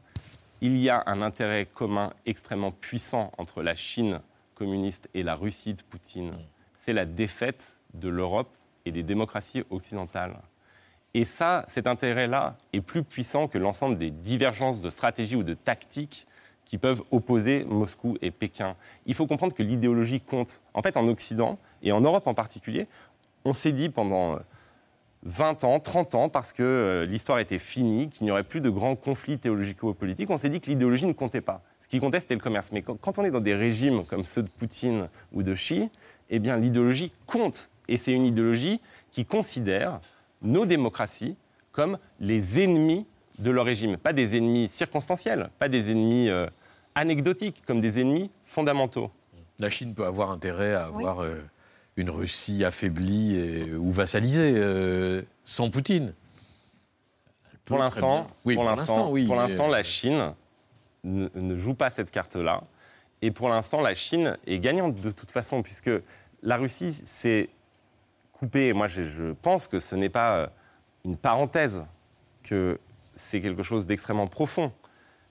[0.61, 4.21] Il y a un intérêt commun extrêmement puissant entre la Chine
[4.55, 6.33] communiste et la Russie de Poutine.
[6.87, 8.49] C'est la défaite de l'Europe
[8.85, 10.37] et des démocraties occidentales.
[11.15, 15.55] Et ça, cet intérêt-là est plus puissant que l'ensemble des divergences de stratégie ou de
[15.55, 16.29] tactique
[16.65, 18.77] qui peuvent opposer Moscou et Pékin.
[19.05, 20.63] Il faut comprendre que l'idéologie compte.
[20.75, 22.87] En fait, en Occident, et en Europe en particulier,
[23.45, 24.39] on s'est dit pendant euh,
[25.25, 28.71] 20 ans, 30 ans, parce que euh, l'histoire était finie, qu'il n'y aurait plus de
[28.71, 31.63] grands conflits théologico-politiques, on s'est dit que l'idéologie ne comptait pas.
[31.81, 32.73] Ce qui comptait, c'était le commerce.
[32.73, 35.89] Mais quand on est dans des régimes comme ceux de Poutine ou de Xi,
[36.31, 37.71] eh bien, l'idéologie compte.
[37.89, 40.01] Et c'est une idéologie qui considère
[40.43, 41.37] nos démocraties
[41.73, 43.07] comme les ennemis
[43.39, 43.97] de leur régime.
[43.97, 46.47] Pas des ennemis circonstanciels, pas des ennemis euh,
[46.95, 49.11] anecdotiques, comme des ennemis fondamentaux.
[49.59, 51.37] La Chine peut avoir intérêt à avoir euh,
[51.97, 56.13] une Russie affaiblie et- ou vassalisée euh, sans Poutine.
[57.65, 58.29] Pour l'instant.
[58.45, 60.35] Oui, pour l'instant, oui, euh, la Chine
[61.05, 62.63] ne, ne joue pas cette carte-là.
[63.23, 65.91] Et pour l'instant, la Chine est gagnante de toute façon, puisque
[66.43, 67.49] la Russie s'est
[68.33, 68.73] coupée.
[68.73, 70.47] Moi, je, pense que ce n'est pas euh,
[71.05, 71.85] une parenthèse,
[72.43, 72.79] que
[73.15, 74.73] c'est quelque chose d'extrêmement profond.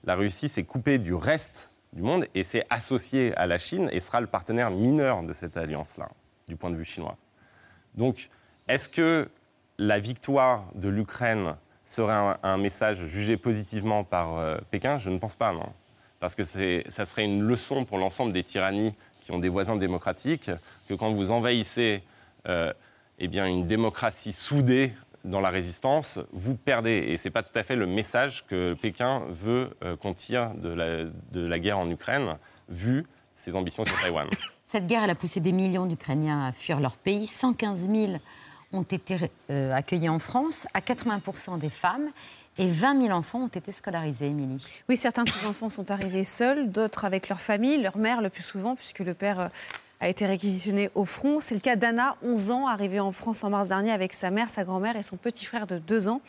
[0.04, 4.00] La Russie s'est coupée du reste du monde et s'est associée à la Chine et
[4.00, 6.08] sera le partenaire mineur de cette alliance-là,
[6.48, 7.16] du point de vue chinois.
[7.94, 8.28] Donc,
[8.68, 9.30] est-ce que
[9.78, 14.98] la victoire de l'Ukraine serait un, un message jugé positivement par euh, Pékin?
[14.98, 15.72] Je ne pense pas, non.
[16.20, 20.50] Parce que ça serait une leçon pour l'ensemble des tyrannies qui ont des voisins démocratiques,
[20.88, 22.02] que quand vous envahissez
[22.48, 22.72] euh,
[23.18, 24.92] eh bien, une démocratie soudée
[25.24, 27.06] dans la résistance, vous perdez.
[27.08, 30.54] Et ce n'est pas tout à fait le message que Pékin veut euh, qu'on tire
[30.54, 34.28] de la, de la guerre en Ukraine, vu ses ambitions sur Taïwan.
[34.66, 37.26] Cette guerre, elle a poussé des millions d'Ukrainiens à fuir leur pays.
[37.26, 38.12] 115 000
[38.72, 39.16] ont été
[39.50, 42.10] euh, accueillis en France, à 80% des femmes,
[42.58, 44.64] et 20 000 enfants ont été scolarisés, Émilie.
[44.88, 48.30] Oui, certains de ces enfants sont arrivés seuls, d'autres avec leur famille, leur mère le
[48.30, 49.48] plus souvent, puisque le père euh,
[50.00, 51.40] a été réquisitionné au front.
[51.40, 54.48] C'est le cas d'Anna, 11 ans, arrivée en France en mars dernier avec sa mère,
[54.48, 56.22] sa grand-mère et son petit frère de 2 ans,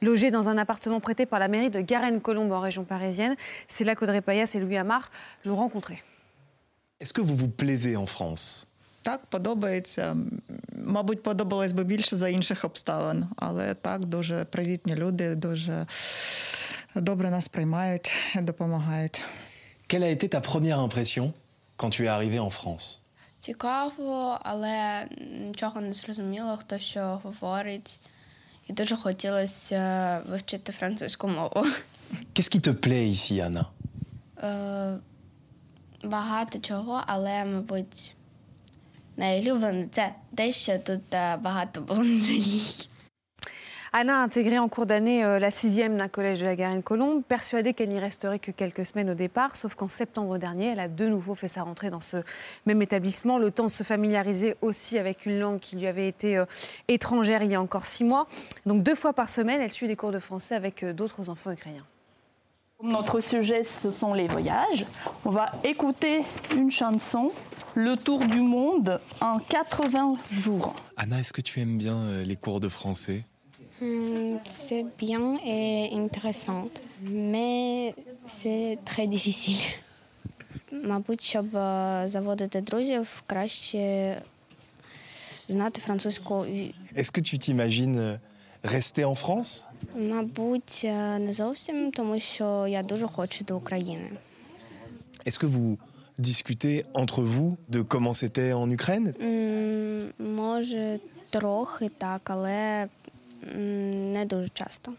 [0.00, 3.36] logée dans un appartement prêté par la mairie de Garenne-Colombe en région parisienne.
[3.68, 5.10] C'est là qu'Audrey Payas et Louis Amar
[5.44, 6.02] l'ont rencontré.
[7.00, 8.68] Est-ce que vous vous plaisez en France?
[10.86, 15.86] Мабуть, подобалось би більше за інших обставин, але так, дуже привітні люди, дуже
[16.94, 19.24] добре нас приймають, допомагають.
[19.88, 21.32] Quelle a été ta première impression
[21.76, 22.98] quand tu es arrivé en France
[23.40, 25.06] Цікаво, але
[25.40, 28.00] нічого не зрозуміло, хто що говорить.
[28.66, 31.66] І дуже хотілося вивчити французьку мову.
[32.34, 33.64] Qu'est-ce qui te plaît ici, Anna
[34.42, 34.98] Е,
[36.04, 38.15] багато чого, але, мабуть,
[39.17, 42.87] найулюблене це те, що тут е, багато бомжелій.
[43.93, 47.73] Anna a intégré en cours d'année euh, la sixième d'un collège de la Garenne-Colombe, persuadée
[47.73, 51.07] qu'elle n'y resterait que quelques semaines au départ, sauf qu'en septembre dernier, elle a de
[51.07, 52.23] nouveau fait sa rentrée dans ce
[52.65, 56.37] même établissement, le temps de se familiariser aussi avec une langue qui lui avait été
[56.37, 56.45] euh,
[56.87, 58.27] étrangère il y a encore six mois.
[58.65, 61.51] Donc deux fois par semaine, elle suit des cours de français avec euh, d'autres enfants
[61.51, 61.85] ukrainiens.
[62.83, 64.85] Notre sujet, ce sont les voyages.
[65.23, 66.23] On va écouter
[66.55, 67.31] une chanson,
[67.75, 70.73] Le Tour du monde en 80 jours.
[70.97, 73.23] Anna, est-ce que tu aimes bien euh, les cours de français
[73.81, 76.67] Hmm, c'est bien et intéressant,
[77.01, 79.57] mais c'est très difficile.
[80.71, 84.17] мабуть, щоб е, заводити друзів, краще
[85.47, 86.45] знати французьку.
[86.95, 88.19] Est-ce que tu t'imagines euh,
[88.63, 94.09] rester en France Мабуть, е, не зовсім, тому що я дуже хочу до України.
[95.25, 95.77] Est-ce que vous
[96.19, 102.87] discutez entre vous de comment c'était en Ukraine М, Може, трохи так, але
[103.55, 104.91] м, не дуже часто.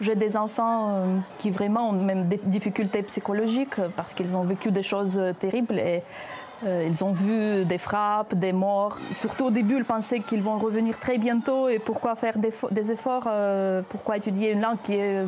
[0.00, 4.42] J'ai des enfants euh, qui vraiment ont même des difficultés psychologiques euh, parce qu'ils ont
[4.52, 8.97] vécu des choses euh, terribles et euh, ils ont vu des frappes, des morts.
[9.13, 12.71] Surtout au début, ils pensaient qu'ils vont revenir très bientôt et pourquoi faire des, fo-
[12.73, 15.25] des efforts, euh, pourquoi étudier une langue qui est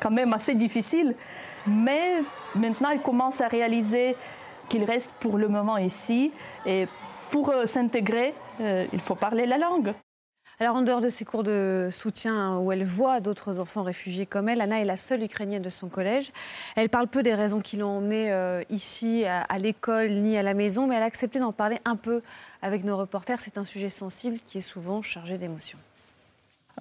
[0.00, 1.14] quand même assez difficile.
[1.66, 2.22] Mais
[2.54, 4.16] maintenant, ils commencent à réaliser
[4.68, 6.32] qu'ils restent pour le moment ici
[6.64, 6.86] et
[7.30, 9.92] pour euh, s'intégrer, euh, il faut parler la langue.
[10.62, 14.46] Alors, en dehors de ces cours de soutien où elle voit d'autres enfants réfugiés comme
[14.46, 16.32] elle, Anna est la seule Ukrainienne de son collège.
[16.76, 20.52] Elle parle peu des raisons qui l'ont emmenée euh, ici, à l'école, ni à la
[20.52, 22.20] maison, mais elle a accepté d'en parler un peu
[22.60, 23.40] avec nos reporters.
[23.40, 25.78] C'est un sujet sensible qui est souvent chargé d'émotions.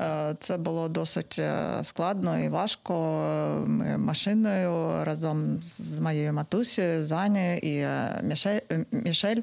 [0.01, 2.93] Е, Це було досить е, складно і важко.
[3.25, 7.85] Е, Ми машиною разом з моєю матусею, Зані і
[8.23, 9.41] Міше- Мішель.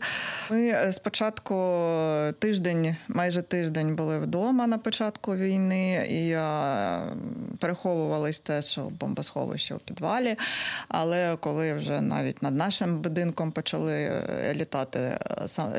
[0.51, 1.55] Ми спочатку
[2.39, 6.37] тиждень, майже тиждень були вдома на початку війни і
[7.59, 10.37] переховувались теж у бомбосховищі у підвалі.
[10.89, 14.11] Але коли вже навіть над нашим будинком почали
[14.55, 15.19] літати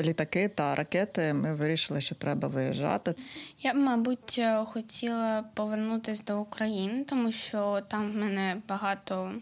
[0.01, 3.15] літаки та ракети, ми вирішили, що треба виїжджати.
[3.61, 9.32] Я мабуть, хотіла повернутися до України, тому що там в мене багато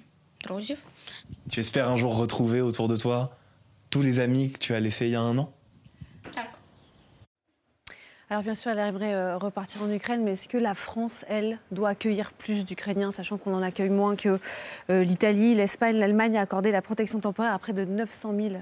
[0.45, 0.79] друзів.
[1.49, 3.29] Tu espères un jour retrouver autour de toi
[3.91, 5.49] tous les amis que tu as laissés il y a un an
[8.33, 11.59] Alors bien sûr, elle aimerait euh, repartir en Ukraine, mais est-ce que la France, elle,
[11.73, 14.39] doit accueillir plus d'Ukrainiens, sachant qu'on en accueille moins que
[14.89, 18.55] euh, l'Italie, l'Espagne, l'Allemagne a accordé la protection temporaire à près de 900 000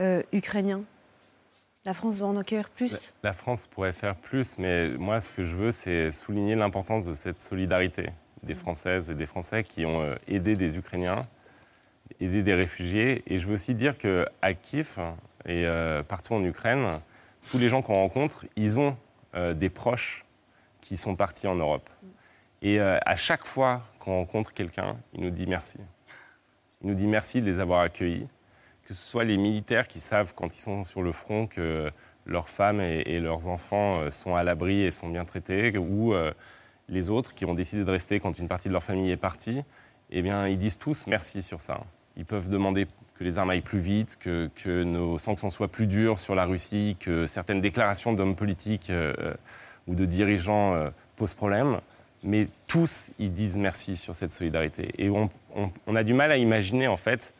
[0.00, 0.84] euh, Ukrainiens
[1.85, 5.43] La France doit en accueillir plus La France pourrait faire plus, mais moi, ce que
[5.43, 8.09] je veux, c'est souligner l'importance de cette solidarité
[8.43, 11.27] des Françaises et des Français qui ont euh, aidé des Ukrainiens,
[12.19, 13.23] aidé des réfugiés.
[13.27, 14.97] Et je veux aussi dire qu'à Kiev
[15.45, 16.99] et euh, partout en Ukraine,
[17.49, 18.97] tous les gens qu'on rencontre, ils ont
[19.35, 20.25] euh, des proches
[20.81, 21.89] qui sont partis en Europe.
[22.61, 25.77] Et à chaque fois qu'on rencontre quelqu'un, il nous dit merci.
[26.81, 28.27] Il nous dit merci de les avoir accueillis
[28.87, 31.91] que ce soit les militaires qui savent quand ils sont sur le front que
[32.25, 36.31] leurs femmes et, leurs enfants euh, sont à l'abri et sont bien traités, ou euh,
[36.87, 39.61] les autres qui ont décidé de rester quand une partie de leur famille est partie,
[40.09, 41.81] eh bien, ils disent tous merci sur ça.
[42.15, 42.87] Ils peuvent demander
[43.19, 46.95] que les armes aillent plus vite, que, nos sanctions soient plus dures sur la Russie,
[46.97, 49.33] que certaines déclarations d'hommes politiques euh,
[49.87, 51.81] ou de dirigeants posent problème.
[52.23, 54.93] Mais tous, ils disent merci sur cette solidarité.
[54.97, 57.33] Et on a du mal à imaginer, en fait,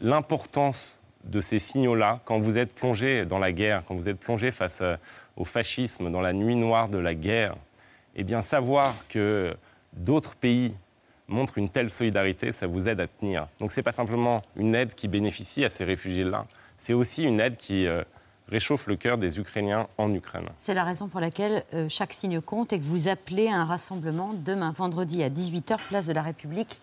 [0.00, 4.50] l'importance de ces signaux-là quand vous êtes plongé dans la guerre, quand vous êtes plongé
[4.50, 4.96] face euh,
[5.36, 7.56] au fascisme, dans la nuit noire de la guerre.
[8.14, 9.56] Eh bien, savoir que
[9.94, 10.74] d'autres pays
[11.26, 13.48] montrent une telle solidarité, ça vous aide à tenir.
[13.58, 16.46] Donc, ce n'est pas simplement une aide qui bénéficie à ces réfugiés-là,
[16.78, 18.02] c'est aussi une aide qui euh,
[18.48, 20.48] réchauffe le cœur des Ukrainiens en Ukraine.
[20.58, 23.64] C'est la raison pour laquelle euh, chaque signe compte et que vous appelez à un
[23.64, 26.78] rassemblement demain vendredi à 18h, place de la République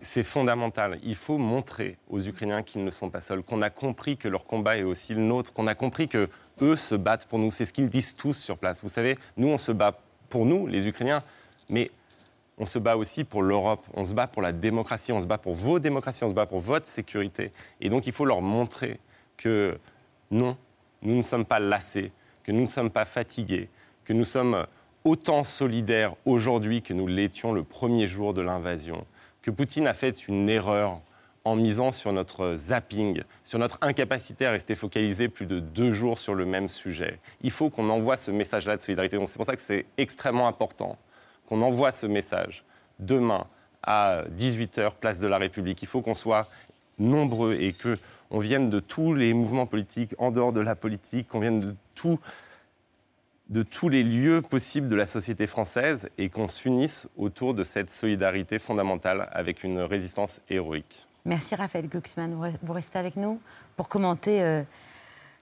[0.00, 0.98] C'est fondamental.
[1.02, 4.44] Il faut montrer aux Ukrainiens qu'ils ne sont pas seuls, qu'on a compris que leur
[4.44, 6.28] combat est aussi le nôtre, qu'on a compris que
[6.60, 7.50] eux se battent pour nous.
[7.50, 8.82] C'est ce qu'ils disent tous sur place.
[8.82, 11.22] Vous savez, nous, on se bat pour nous, les Ukrainiens,
[11.68, 11.90] mais
[12.58, 15.38] on se bat aussi pour l'Europe, on se bat pour la démocratie, on se bat
[15.38, 17.52] pour vos démocraties, on se bat pour votre sécurité.
[17.80, 18.98] Et donc, il faut leur montrer
[19.36, 19.78] que
[20.30, 20.56] non,
[21.02, 23.68] nous ne sommes pas lassés, que nous ne sommes pas fatigués,
[24.04, 24.66] que nous sommes
[25.04, 29.06] autant solidaires aujourd'hui que nous l'étions le premier jour de l'invasion,
[29.50, 31.00] Poutine a fait une erreur
[31.44, 36.18] en misant sur notre zapping, sur notre incapacité à rester focalisé plus de deux jours
[36.18, 37.18] sur le même sujet.
[37.40, 39.16] Il faut qu'on envoie ce message-là de solidarité.
[39.16, 40.98] Donc c'est pour ça que c'est extrêmement important
[41.48, 42.64] qu'on envoie ce message
[42.98, 43.46] demain
[43.82, 45.80] à 18h, place de la République.
[45.82, 46.48] Il faut qu'on soit
[46.98, 47.98] nombreux et que
[48.30, 51.74] on vienne de tous les mouvements politiques, en dehors de la politique, qu'on vienne de
[51.94, 52.18] tout
[53.48, 57.90] de tous les lieux possibles de la société française et qu'on s'unisse autour de cette
[57.90, 61.06] solidarité fondamentale avec une résistance héroïque.
[61.24, 62.34] Merci Raphaël Glucksmann.
[62.34, 63.40] Vous re- Vous restez avec nous
[63.76, 64.62] pour commenter euh,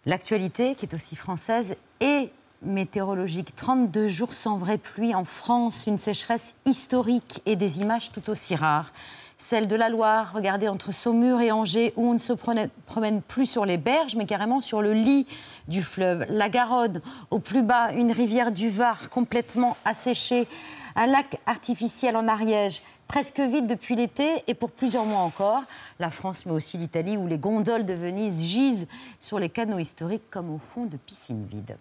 [0.04, 2.30] l'actualité qui est aussi française et
[2.62, 3.54] météorologique.
[3.56, 8.54] 32 jours sans vraie pluie en France, une sécheresse historique et des images tout aussi
[8.54, 8.92] rares.
[9.38, 13.44] Celle de la Loire, regardez entre Saumur et Angers, où on ne se promène plus
[13.44, 15.26] sur les berges, mais carrément sur le lit
[15.68, 16.24] du fleuve.
[16.30, 20.48] La Garonne, au plus bas, une rivière du Var complètement asséchée.
[20.94, 25.64] Un lac artificiel en Ariège, presque vide depuis l'été et pour plusieurs mois encore.
[25.98, 28.88] La France, mais aussi l'Italie, où les gondoles de Venise gisent
[29.20, 31.76] sur les canaux historiques comme au fond de piscines vides.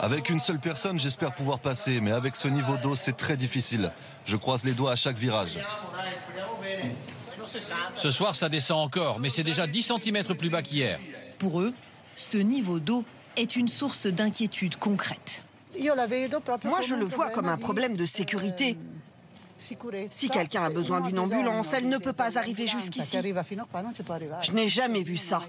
[0.00, 3.90] Avec une seule personne, j'espère pouvoir passer, mais avec ce niveau d'eau, c'est très difficile.
[4.24, 5.58] Je croise les doigts à chaque virage.
[7.96, 11.00] Ce soir, ça descend encore, mais c'est déjà 10 cm plus bas qu'hier.
[11.38, 11.74] Pour eux,
[12.16, 13.04] ce niveau d'eau
[13.36, 15.42] est une source d'inquiétude concrète.
[16.64, 18.78] Moi, je le vois comme un problème de sécurité.
[20.10, 23.18] Si quelqu'un a besoin d'une ambulance, elle ne peut pas arriver jusqu'ici.
[23.18, 25.42] Je n'ai jamais vu ça.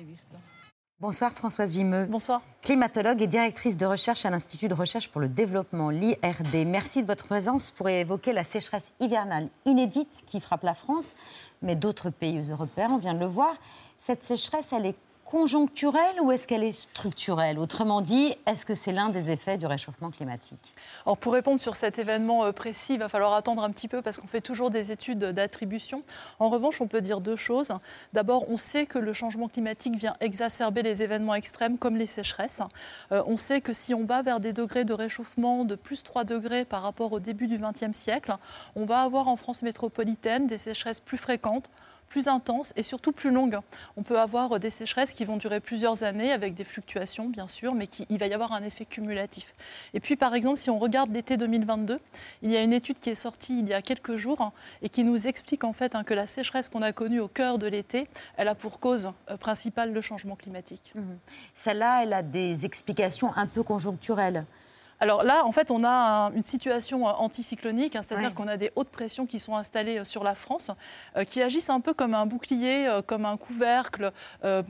[1.01, 2.07] Bonsoir Françoise Vimeux.
[2.07, 2.41] Bonsoir.
[2.61, 6.67] Climatologue et directrice de recherche à l'Institut de recherche pour le développement, l'IRD.
[6.67, 11.15] Merci de votre présence pour évoquer la sécheresse hivernale inédite qui frappe la France,
[11.61, 13.55] mais d'autres pays européens, on vient de le voir.
[13.97, 14.95] Cette sécheresse, elle est
[15.29, 17.59] conjoncturelle ou est-ce qu'elle est structurelle?
[17.59, 20.73] Autrement dit, est-ce que c'est l'un des effets du réchauffement climatique?
[21.05, 24.01] Alors pour répondre sur cet événement euh, précis, il va falloir attendre un petit peu
[24.01, 26.01] parce qu'on fait toujours des études d'attribution.
[26.39, 27.71] En revanche, on peut dire deux choses.
[28.11, 32.63] D'abord, on sait que le changement climatique vient exacerber les événements extrêmes comme les sécheresses.
[33.11, 36.23] Euh, on sait que si on va vers des degrés de réchauffement de plus 3
[36.23, 38.35] degrés par rapport au début du XXe siècle,
[38.75, 41.69] on va avoir en France métropolitaine des sécheresses plus fréquentes
[42.09, 43.59] plus intenses et surtout plus longues.
[43.95, 47.73] On peut avoir des sécheresses qui vont durer plusieurs années avec des fluctuations, bien sûr,
[47.73, 49.53] mais qui, il va y avoir un effet cumulatif.
[49.93, 51.99] Et puis, par exemple, si on regarde l'été 2022,
[52.41, 54.89] il y a une étude qui est sortie il y a quelques jours hein, et
[54.89, 57.67] qui nous explique en fait hein, que la sécheresse qu'on a connue au cœur de
[57.67, 60.91] l'été, elle a pour cause euh, principale le changement climatique.
[60.95, 61.01] Mmh.
[61.53, 64.45] Celle-là, elle a des explications un peu conjoncturelles.
[65.01, 68.71] Alors là, en fait, on a une situation euh, anticyclonique, hein, c'est-à-dire qu'on a des
[68.75, 70.71] hautes pressions qui sont installées euh, sur la France,
[71.15, 74.11] euh, qui agissent un peu comme un bouclier, comme un couvercle,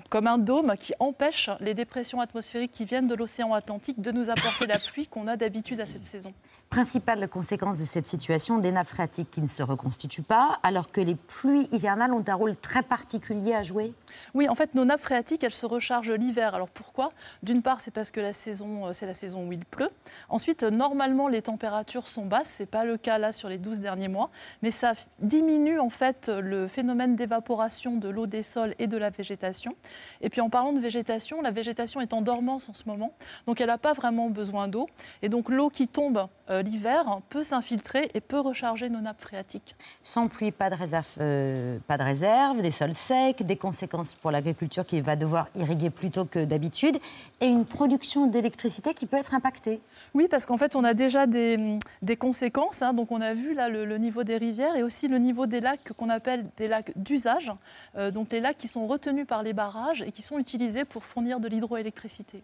[0.09, 4.29] comme un dôme, qui empêche les dépressions atmosphériques qui viennent de l'océan Atlantique de nous
[4.29, 6.33] apporter la pluie qu'on a d'habitude à cette saison.
[6.69, 11.01] Principale conséquence de cette situation, des nappes phréatiques qui ne se reconstituent pas, alors que
[11.01, 13.93] les pluies hivernales ont un rôle très particulier à jouer
[14.33, 16.53] Oui, en fait, nos nappes phréatiques, elles se rechargent l'hiver.
[16.55, 17.11] Alors pourquoi?
[17.43, 19.89] D'une part, c'est parce que la saison, c'est la saison où il pleut.
[20.27, 22.55] Ensuite, normalement, les températures sont basses.
[22.58, 24.29] Ce n'est pas le cas là sur les 12 derniers mois.
[24.62, 29.10] Mais ça diminue en fait le phénomène d'évaporation de l'eau des sols et de la
[29.10, 29.75] végétation.
[30.21, 33.13] Et puis en parlant de végétation, la végétation est en dormance en ce moment.
[33.47, 34.88] Donc elle n'a pas vraiment besoin d'eau.
[35.21, 39.75] Et donc l'eau qui tombe euh, l'hiver peut s'infiltrer et peut recharger nos nappes phréatiques.
[40.01, 44.31] Sans pluie, pas de, réserve, euh, pas de réserve, des sols secs, des conséquences pour
[44.31, 46.97] l'agriculture qui va devoir irriguer plus tôt que d'habitude
[47.41, 49.79] et une production d'électricité qui peut être impactée.
[50.13, 52.81] Oui, parce qu'en fait, on a déjà des, des conséquences.
[52.81, 52.93] Hein.
[52.93, 55.93] Donc, on a vu là le, niveau des rivières et aussi le niveau des lacs
[55.97, 57.51] qu'on appelle des lacs d'usage.
[57.97, 61.03] Euh, donc, les lacs qui sont retenus par les barrages et qui sont utilisés pour
[61.03, 62.41] fournir de l'hydroélectricité.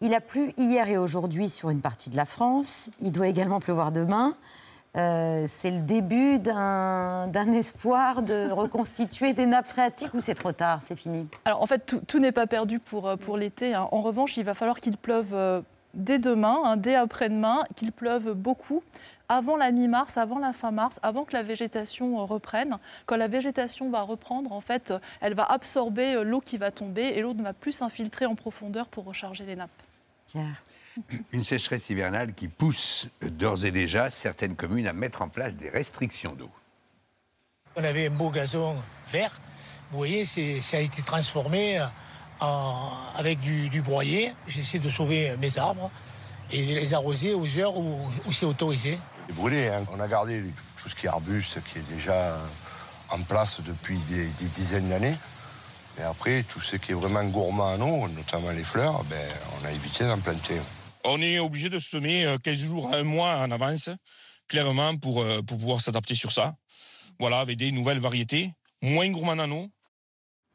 [0.00, 2.90] Il a plu hier et aujourd'hui sur une partie de la France.
[3.00, 4.34] Il doit également pleuvoir demain.
[4.96, 10.80] Euh, c'est le début d'un espoir de reconstituer des nappes phréatiques ou c'est trop tard,
[10.86, 11.28] c'est fini?
[11.44, 13.74] Alors en fait, tout, tout n'est pas perdu pour, euh, pour l'été.
[13.74, 13.88] Hein.
[13.92, 15.34] En revanche, il va falloir qu'il pleuve
[15.96, 18.82] dès demain, hein, dès après-demain, qu'il pleuve beaucoup
[19.28, 22.78] avant la mi-mars, avant la fin mars, avant que la végétation euh, reprenne.
[23.06, 27.02] Quand la végétation va reprendre, en fait, elle va absorber euh, l'eau qui va tomber
[27.02, 29.70] et l'eau ne va plus s'infiltrer en profondeur pour recharger les nappes.
[30.26, 30.62] Pierre.
[31.32, 35.68] Une sécheresse hivernale qui pousse d'ores et déjà certaines communes à mettre en place des
[35.68, 36.50] restrictions d'eau.
[37.76, 38.76] On avait un beau gazon
[39.12, 39.38] vert.
[39.90, 41.78] Vous voyez, ça a été transformé
[42.40, 44.32] avec du, broyer.
[44.46, 45.90] J'essaie de sauver mes arbres
[46.50, 48.98] et les arroser aux heures où, c'est autorisé.
[49.34, 49.84] Brûlé, hein.
[49.92, 50.42] on a gardé
[50.82, 52.36] tout ce qui est arbuste qui est déjà
[53.10, 55.16] en place depuis des, dizaines d'années.
[55.98, 59.28] Et après, tout ce qui est vraiment gourmand en eau, notamment les fleurs, ben,
[59.60, 60.60] on a évité d'en planter.
[61.08, 63.90] On est obligé de semer 15 euh, jours à un mois en avance,
[64.48, 66.56] clairement, pour, euh, pour pouvoir s'adapter sur ça.
[67.20, 68.50] Voilà, avec des nouvelles variétés,
[68.82, 69.70] moins gourmandes en eau,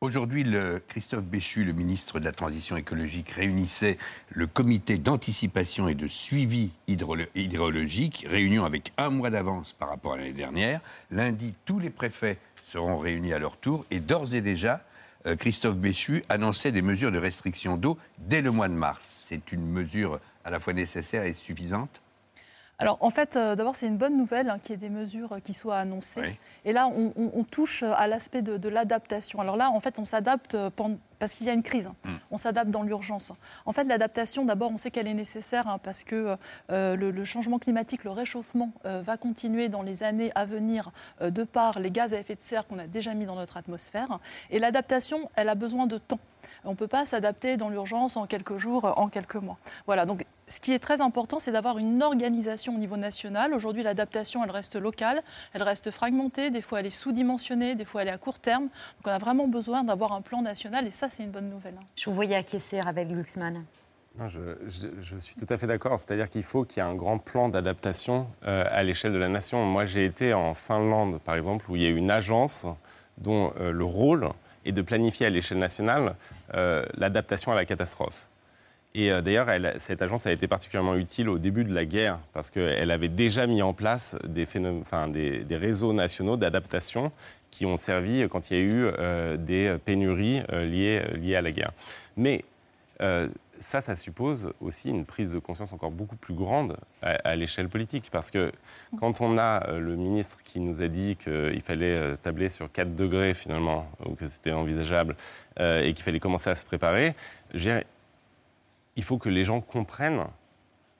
[0.03, 0.43] Aujourd'hui,
[0.87, 3.99] Christophe Béchu, le ministre de la Transition écologique, réunissait
[4.31, 10.17] le comité d'anticipation et de suivi hydrologique, réunion avec un mois d'avance par rapport à
[10.17, 10.81] l'année dernière.
[11.11, 14.83] Lundi, tous les préfets seront réunis à leur tour et d'ores et déjà,
[15.27, 19.25] euh, Christophe Béchu annonçait des mesures de restriction d'eau dès le mois de mars.
[19.29, 22.01] C'est une mesure à la fois nécessaire et suffisante
[22.81, 25.37] alors en fait, euh, d'abord c'est une bonne nouvelle hein, qu'il y ait des mesures
[25.43, 26.39] qui soient annoncées.
[26.65, 29.39] Et là, on, touche à l'aspect de, l'adaptation.
[29.39, 30.71] Alors là, en fait, on s'adapte euh,
[31.21, 31.87] parce qu'il y a une crise.
[32.03, 32.09] Mm.
[32.31, 33.31] On s'adapte dans l'urgence.
[33.67, 36.35] En fait, l'adaptation, d'abord, on sait qu'elle est nécessaire hein, parce que
[36.71, 40.91] euh, le, changement climatique, le réchauffement va continuer dans les années à venir
[41.21, 44.19] de par les gaz à effet de serre qu'on a déjà mis dans notre atmosphère.
[44.49, 46.19] Et l'adaptation, elle a besoin de temps.
[46.65, 49.57] On ne peut pas s'adapter dans l'urgence en quelques jours, en quelques mois.
[49.85, 53.53] Voilà, donc ce qui est très important, c'est d'avoir une organisation au niveau national.
[53.53, 58.01] Aujourd'hui, l'adaptation, elle reste locale, elle reste fragmentée, des fois elle est sous-dimensionnée, des fois
[58.01, 58.63] elle est à court terme.
[58.63, 61.75] Donc on a vraiment besoin d'avoir un plan national et ça, c'est une bonne nouvelle.
[61.79, 61.85] hein.
[61.95, 63.63] Je vous voyais acquiescer avec Luxman.
[64.17, 65.97] Non, je, je- je suis tout à fait d'accord.
[65.99, 69.29] C'est-à-dire qu'il faut qu'il y ait un grand plan d'adaptation euh, à l'échelle de la
[69.29, 69.63] nation.
[69.65, 72.65] Moi, j'ai été en Finlande, par exemple, où il y a une agence
[73.17, 74.27] dont euh, le rôle
[74.65, 76.15] est de planifier à l'échelle nationale
[76.55, 78.27] euh, l'adaptation à la catastrophe.
[78.93, 79.47] Et euh, d'ailleurs,
[79.79, 83.47] cette agence a été particulièrement utile au début de la guerre parce qu'elle avait déjà
[83.47, 84.45] mis en place des,
[85.51, 87.11] réseaux nationaux d'adaptation
[87.51, 91.41] qui ont servi quand il y a eu euh, des pénuries euh, liées, liées à
[91.41, 91.71] la guerre.
[92.17, 92.43] Mais
[93.57, 97.67] ça, ça suppose aussi une prise de conscience encore beaucoup plus grande à, à l'échelle
[97.67, 98.09] politique.
[98.11, 98.51] Parce que
[98.99, 103.33] quand on a le ministre qui nous a dit qu'il fallait tabler sur 4 degrés
[103.33, 105.15] finalement, ou que c'était envisageable,
[105.59, 107.15] et qu'il fallait commencer à se préparer,
[107.55, 107.81] je
[108.95, 110.25] il faut que les gens comprennent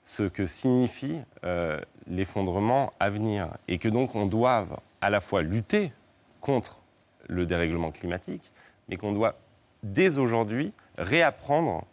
[0.04, 3.48] ce que signifie euh, l'effondrement à venir.
[3.68, 5.92] Et que donc on doive à la fois lutter
[6.40, 6.82] contre
[7.28, 8.50] le dérèglement climatique,
[8.88, 9.36] mais qu'on doit
[9.82, 11.84] dès aujourd'hui réapprendre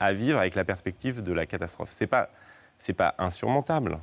[0.00, 1.90] à vivre avec la perspective de la catastrophe.
[1.90, 2.30] Ce n'est pas,
[2.78, 3.98] c'est pas insurmontable,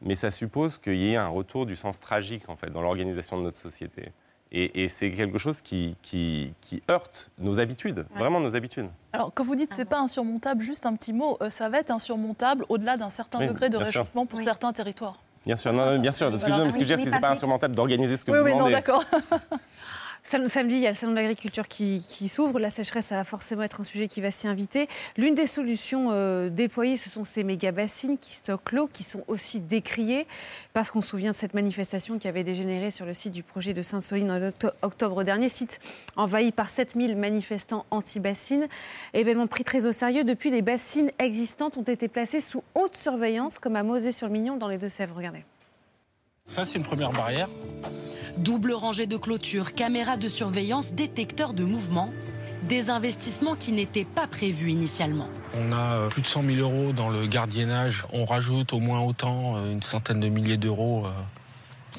[0.00, 3.36] mais ça suppose qu'il y ait un retour du sens tragique en fait, dans l'organisation
[3.38, 4.12] de notre société.
[4.52, 8.88] Et, et c'est quelque chose qui, qui, qui heurte nos habitudes, vraiment nos habitudes.
[9.12, 11.92] Alors, quand vous dites c'est pas insurmontable, juste un petit mot, euh, ça va être
[11.92, 13.86] insurmontable au-delà d'un certain Oui, degré de sûr.
[13.86, 15.18] réchauffement pour certains territoires.
[15.46, 16.26] Bien sûr, non, non, bien sûr.
[16.26, 16.70] Excusez-moi, Voilà.
[16.72, 18.44] ce que je veux dire, Oui, c'est que pas insurmontable d'organiser ce que Oui, vous
[18.44, 18.72] oui, non, demandez.
[18.74, 19.04] d'accord.
[20.22, 22.58] Sam- Samedi, il y a le salon de l'agriculture qui, s'ouvre.
[22.60, 24.88] La sécheresse, ça va forcément être un sujet qui va s'y inviter.
[25.16, 29.24] L'une des solutions euh, déployées, ce sont ces méga bassines qui stockent l'eau, qui sont
[29.28, 30.26] aussi décriées,
[30.72, 33.74] parce qu'on se souvient de cette manifestation qui avait dégénéré sur le site du projet
[33.74, 35.80] de Sainte-Soline en octo- octobre dernier, site
[36.16, 38.68] envahi par 7000 manifestants anti-bassines.
[39.14, 40.24] Événement pris très au sérieux.
[40.24, 44.78] Depuis, les bassines existantes ont été placées sous haute surveillance, comme à Mosée-sur-le-Mignon dans les
[44.78, 45.16] Deux-Sèvres.
[45.16, 45.44] Regardez.
[46.46, 47.48] Ça, c'est une première barrière.
[48.40, 52.10] Double rangée de clôture, caméras de surveillance, détecteurs de mouvement.
[52.62, 55.28] Des investissements qui n'étaient pas prévus initialement.
[55.54, 58.06] On a euh, plus de 100 000 euros dans le gardiennage.
[58.14, 61.10] On rajoute au moins autant, euh, une centaine de milliers d'euros euh,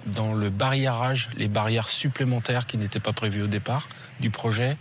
[0.08, 3.88] dans le barriérage, les barrières supplémentaires qui n'étaient pas prévues au départ
[4.20, 4.78] du projet.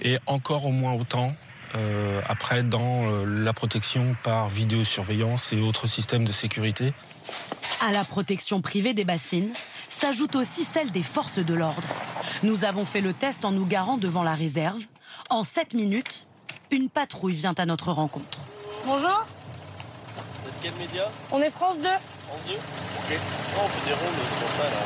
[0.00, 1.34] Et encore au moins autant
[1.76, 6.92] euh, après dans euh, la protection par vidéosurveillance et autres systèmes de sécurité.
[7.80, 9.50] À la protection privée des bassines
[9.94, 11.88] s'ajoute aussi celle des forces de l'ordre.
[12.42, 14.82] Nous avons fait le test en nous garant devant la réserve.
[15.28, 16.26] En 7 minutes,
[16.70, 18.38] une patrouille vient à notre rencontre.
[18.86, 19.26] Bonjour,
[20.16, 21.04] Vous êtes quel média?
[21.32, 21.82] On est France 2.
[21.82, 23.18] France 2 Ok.
[23.62, 24.76] On fait des rondes, c'est pour ça, là.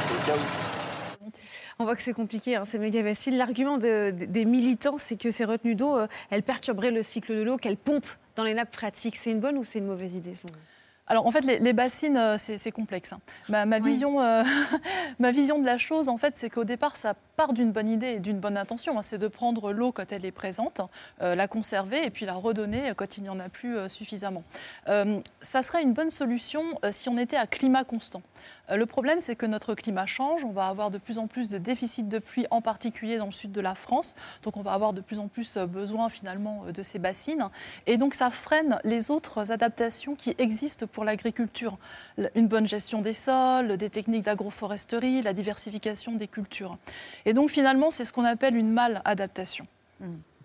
[0.00, 1.30] C'est au cas où.
[1.80, 3.36] On voit que c'est compliqué, hein, ces méga bassines.
[3.36, 7.34] L'argument de- de- des militants, c'est que ces retenues d'eau, euh, elles perturberaient le cycle
[7.36, 9.16] de l'eau, qu'elles pompent dans les nappes phréatiques.
[9.16, 10.60] C'est une bonne ou c'est une mauvaise idée selon vous?
[11.06, 13.12] Alors en fait, les, les bassines, euh, c'est complexe.
[13.12, 13.20] hein.
[13.50, 14.42] Ma, ma vision, euh,
[15.18, 18.12] ma vision de la chose, en fait, c'est qu'au départ, ça part d'une bonne idée
[18.12, 18.98] et d'une bonne intention.
[18.98, 19.02] hein.
[19.02, 20.80] c'est de prendre l'eau quand elle est présente,
[21.20, 24.44] euh, la conserver et puis la redonner quand il n'y en a plus euh, suffisamment.
[24.86, 28.22] Ça serait une bonne solution si on était à climat constant.
[28.74, 30.44] Le problème, c'est que notre climat change.
[30.44, 33.32] On va avoir de plus en plus de déficits de pluie, en particulier dans le
[33.32, 34.14] sud de la France.
[34.42, 37.48] Donc, on va avoir de plus en plus besoin finalement de ces bassines.
[37.86, 41.76] Et donc, ça freine les autres adaptations qui existent pour l'agriculture.
[42.34, 46.78] Une bonne gestion des sols, des techniques d'agroforesterie, la diversification des cultures.
[47.26, 49.66] Et donc, finalement, c'est ce qu'on appelle une mal-adaptation.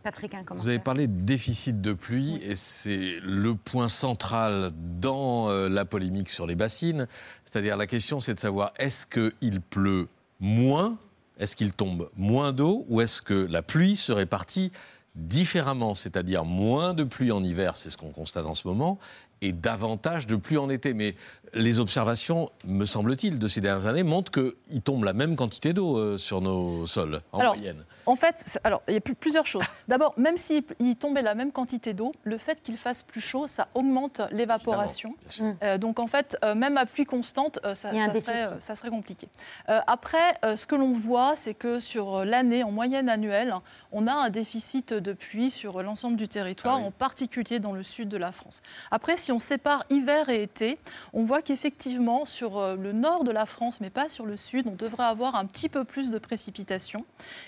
[0.03, 5.49] Patrick, un Vous avez parlé de déficit de pluie et c'est le point central dans
[5.49, 7.05] euh, la polémique sur les bassines.
[7.43, 10.07] C'est-à-dire la question c'est de savoir est-ce qu'il pleut
[10.39, 10.97] moins,
[11.37, 14.71] est-ce qu'il tombe moins d'eau ou est-ce que la pluie se répartit
[15.15, 18.99] différemment, c'est-à-dire moins de pluie en hiver, c'est ce qu'on constate en ce moment,
[19.41, 20.93] et davantage de pluie en été.
[20.93, 21.15] Mais
[21.53, 25.97] les observations, me semble-t-il, de ces dernières années montrent qu'il tombe la même quantité d'eau
[25.97, 27.83] euh, sur nos sols, en Alors, moyenne.
[28.05, 29.63] En fait, alors, il y a plus- plusieurs choses.
[29.87, 33.47] D'abord, même s'il il tombait la même quantité d'eau, le fait qu'il fasse plus chaud,
[33.47, 35.15] ça augmente l'évaporation.
[35.63, 38.89] Euh, donc en fait, euh, même à pluie constante, euh, ça, serait, euh, ça serait
[38.89, 39.27] compliqué.
[39.69, 43.53] Euh, après, euh, ce que l'on voit, c'est que sur l'année, en moyenne annuelle,
[43.91, 48.09] on a un déficit de pluie sur l'ensemble du territoire, en particulier dans le sud
[48.09, 48.61] de la France.
[48.91, 50.77] Après, si on sépare hiver et été,
[51.13, 54.67] on voit qu'effectivement, sur euh, le nord de la France, mais pas sur le sud,
[54.67, 57.05] on devrait avoir un petit peu plus de précipitations.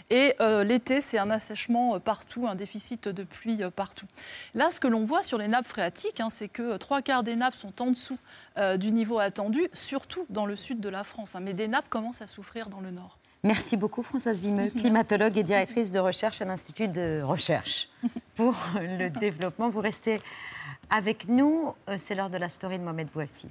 [0.09, 4.07] Et euh, l'été, c'est un assèchement euh, partout, un déficit de pluie partout.
[4.53, 7.35] Là, ce que l'on voit sur les nappes phréatiques, hein, c'est que trois quarts des
[7.35, 8.17] nappes sont en dessous
[8.57, 11.35] euh, du niveau attendu, surtout dans le sud de la France.
[11.35, 11.39] hein.
[11.41, 13.17] mais des nappes commencent à souffrir dans le nord.
[13.43, 17.89] Merci beaucoup Françoise Vimeux, climatologue et directrice de recherche à l'Institut de recherche
[18.35, 19.69] pour le développement.
[19.69, 20.21] Vous restez
[20.91, 21.73] avec nous.
[21.97, 23.49] C'est l'heure de la story de Mohamed Bouafsi.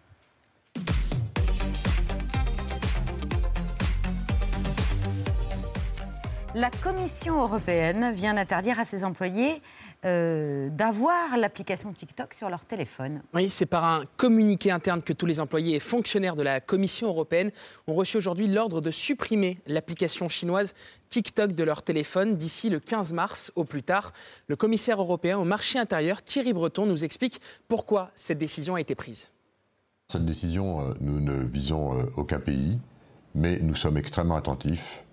[6.56, 9.62] La Commission européenne vient d'interdire à ses employés
[10.04, 13.22] euh, d'avoir l'application TikTok sur leur téléphone.
[13.34, 17.06] Oui, c'est par un communiqué interne que tous les employés et fonctionnaires de la Commission
[17.06, 17.52] européenne
[17.86, 20.74] ont reçu aujourd'hui l'ordre de supprimer l'application chinoise
[21.08, 24.12] TikTok de leur téléphone d'ici le 15 mars au plus tard.
[24.48, 28.96] Le commissaire européen au marché intérieur, Thierry Breton, nous explique pourquoi cette décision a été
[28.96, 29.30] prise.
[30.08, 32.76] Cette décision, euh, nous ne visons euh, aucun pays,
[33.36, 35.04] mais nous sommes extrêmement attentifs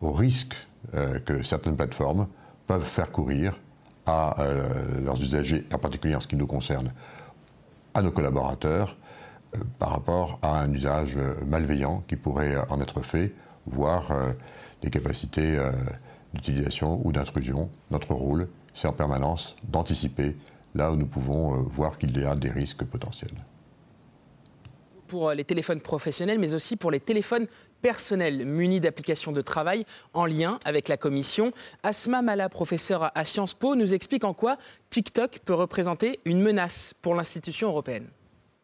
[0.00, 0.54] au risque
[0.94, 2.26] euh, que certaines plateformes
[2.66, 3.58] peuvent faire courir
[4.06, 6.92] à euh, leurs usagers, en particulier en ce qui nous concerne,
[7.94, 8.96] à nos collaborateurs,
[9.54, 13.32] euh, par rapport à un usage malveillant qui pourrait en être fait,
[13.66, 14.12] voire
[14.80, 15.58] des capacités
[16.32, 17.68] d'utilisation ou d'intrusion.
[17.90, 20.36] Notre rôle, c'est en permanence d'anticiper
[20.76, 23.34] là où nous pouvons voir qu'il y a des risques potentiels
[25.06, 27.46] pour les téléphones professionnels, mais aussi pour les téléphones
[27.82, 31.52] personnels munis d'applications de travail en lien avec la commission.
[31.82, 34.56] Asma Mala, professeure à Sciences Po, nous explique en quoi
[34.90, 38.08] TikTok peut représenter une menace pour l'institution européenne.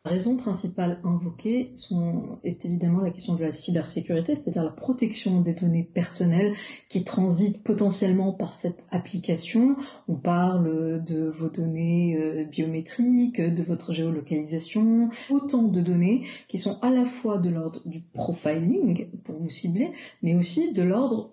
[0.05, 5.55] Raison principale invoquée sont, est évidemment la question de la cybersécurité, c'est-à-dire la protection des
[5.55, 6.55] données personnelles
[6.89, 9.77] qui transitent potentiellement par cette application.
[10.09, 16.81] On parle de vos données euh, biométriques, de votre géolocalisation, autant de données qui sont
[16.83, 21.33] à la fois de l'ordre du profiling pour vous cibler, mais aussi de l'ordre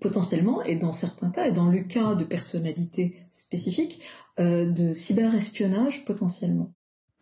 [0.00, 4.00] potentiellement, et dans certains cas, et dans le cas de personnalités spécifiques,
[4.40, 6.72] euh, de cyberespionnage potentiellement.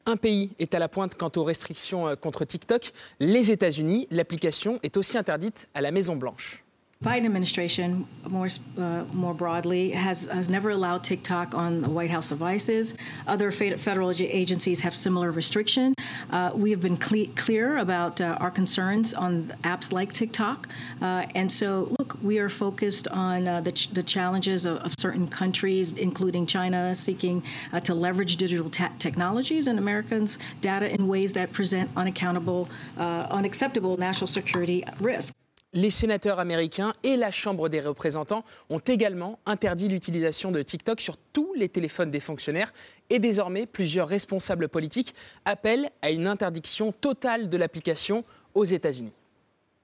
[0.07, 4.09] Un pays est à la pointe quant aux restrictions euh, contre TikTok, les États-Unis.
[4.11, 6.65] L'application est aussi interdite à la Maison-Blanche.
[7.03, 12.29] Biden administration, more uh, more broadly, has has never allowed TikTok on the White House
[12.29, 12.93] devices.
[13.27, 15.95] Other federal agencies have similar restriction.
[16.29, 20.69] Uh, we have been cle clear about uh, our concerns on apps like TikTok,
[21.01, 24.93] uh, and so look, we are focused on uh, the, ch the challenges of, of,
[24.99, 27.43] certain countries, including China, seeking
[27.73, 34.27] uh, to leverage digital technologies and Americans' data in ways that present unaccountable, unacceptable national
[34.27, 35.40] security risks.
[35.73, 41.17] Les sénateurs américains et la Chambre des représentants ont également interdit l'utilisation de TikTok sur
[41.17, 42.73] tous les téléphones des fonctionnaires
[43.09, 45.15] et désormais plusieurs responsables politiques
[45.45, 49.13] appellent à une interdiction totale de l'application aux États-Unis.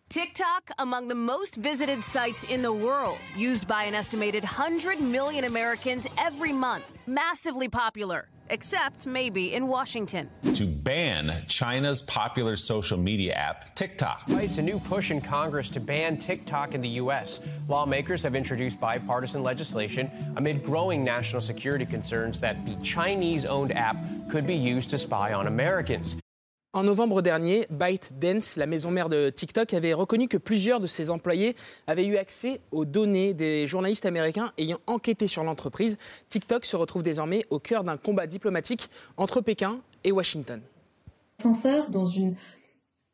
[0.08, 5.44] TikTok, among the most visited sites in the world, used by an estimated 100 million
[5.44, 6.94] Americans every month.
[7.06, 10.28] Massively popular, except maybe in Washington.
[10.54, 14.24] To ban China's popular social media app, TikTok.
[14.28, 17.40] It's a new push in Congress to ban TikTok in the U.S.
[17.68, 23.96] Lawmakers have introduced bipartisan legislation amid growing national security concerns that the Chinese owned app
[24.30, 26.20] could be used to spy on Americans.
[26.76, 31.08] En novembre dernier, ByteDance, la maison mère de TikTok, avait reconnu que plusieurs de ses
[31.08, 31.56] employés
[31.86, 35.96] avaient eu accès aux données des journalistes américains ayant enquêté sur l'entreprise.
[36.28, 40.60] TikTok se retrouve désormais au cœur d'un combat diplomatique entre Pékin et Washington.
[41.38, 42.34] Sincère dans une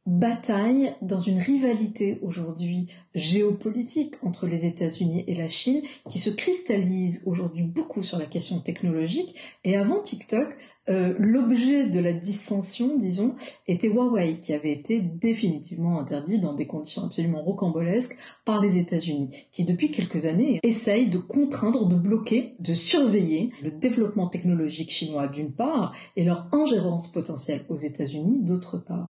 [0.07, 7.23] bataille, dans une rivalité aujourd'hui géopolitique entre les États-Unis et la Chine qui se cristallise
[7.27, 9.37] aujourd'hui beaucoup sur la question technologique.
[9.63, 10.57] Et avant TikTok,
[10.89, 13.37] euh, l'objet de la dissension, disons,
[13.69, 19.31] était Huawei, qui avait été définitivement interdit dans des conditions absolument rocambolesques par les États-Unis,
[19.53, 25.29] qui depuis quelques années essayent de contraindre, de bloquer, de surveiller le développement technologique chinois
[25.29, 29.07] d'une part et leur ingérence potentielle aux États-Unis d'autre part.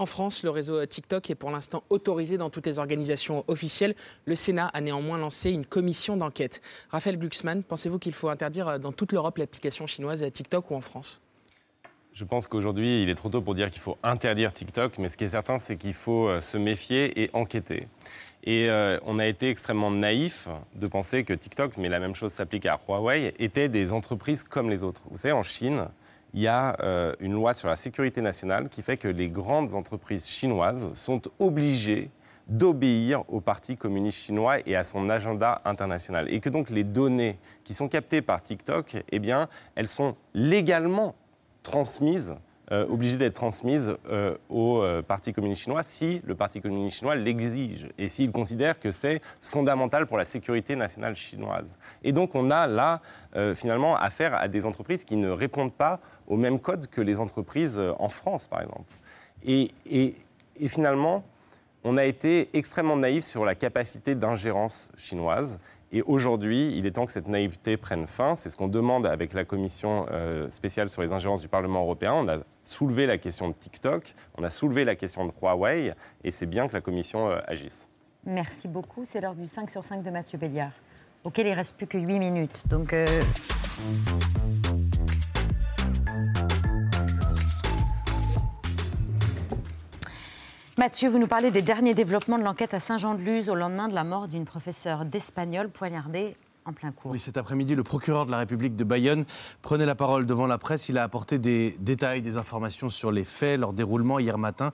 [0.00, 3.94] En France, le réseau TikTok est pour l'instant autorisé dans toutes les organisations officielles.
[4.24, 6.62] Le Sénat a néanmoins lancé une commission d'enquête.
[6.88, 11.20] Raphaël Glucksmann, pensez-vous qu'il faut interdire dans toute l'Europe l'application chinoise TikTok ou en France?
[12.14, 15.18] Je pense qu'aujourd'hui, il est trop tôt pour dire qu'il faut interdire TikTok, mais ce
[15.18, 17.86] qui est certain, c'est qu'il faut euh, se méfier et enquêter.
[18.42, 22.32] Et euh, on a été extrêmement naïf de penser que TikTok, mais la même chose
[22.32, 25.02] s'applique à Huawei, étaient des entreprises comme les autres.
[25.10, 25.88] Vous savez, en Chine,
[26.34, 29.74] il y a euh, une loi sur la sécurité nationale qui fait que les grandes
[29.74, 32.10] entreprises chinoises sont obligées
[32.46, 36.32] d'obéir au Parti communiste chinois et à son agenda international.
[36.32, 41.14] Et que donc les données qui sont captées par TikTok, eh bien, elles sont légalement
[41.62, 42.34] transmises
[42.72, 47.16] euh, obligées d'être transmises euh, au euh, Parti communiste chinois si le Parti communiste chinois
[47.16, 51.76] l'exige et s'il considère que c'est fondamental pour la sécurité nationale chinoise.
[52.04, 53.00] Et donc on a là
[53.54, 57.80] finalement affaire à des entreprises qui ne répondent pas au même code que les entreprises
[57.98, 58.92] en France, par exemple.
[59.44, 60.14] Et, et,
[60.60, 61.24] et finalement,
[61.84, 65.58] on a été extrêmement naïf sur la capacité d'ingérence chinoise
[65.92, 68.36] Et aujourd'hui, il est temps que cette naïveté prenne fin.
[68.36, 72.14] C'est ce qu'on demande avec la commission euh, spéciale sur les ingérences du Parlement européen.
[72.14, 76.30] On a soulevé la question de TikTok, on a soulevé la question de Huawei, et
[76.30, 77.88] c'est bien que la commission euh, agisse.
[78.24, 79.04] Merci beaucoup.
[79.04, 80.72] C'est l'heure du 5 sur 5 de Mathieu Béliard,
[81.24, 82.62] auquel il reste plus que 8 minutes.
[82.68, 82.92] Donc.
[82.92, 83.06] euh,
[90.80, 94.02] Mathieu, vous nous parlez des derniers développements de l'enquête à Saint-Jean-de-Luz au lendemain de la
[94.02, 97.10] mort d'une professeure d'espagnol poignardée en plein cours.
[97.10, 99.26] Oui, cet après-midi, le procureur de la République de Bayonne
[99.60, 100.88] prenait la parole devant la presse.
[100.88, 104.72] Il a apporté des détails, des informations sur les faits, leur déroulement hier matin.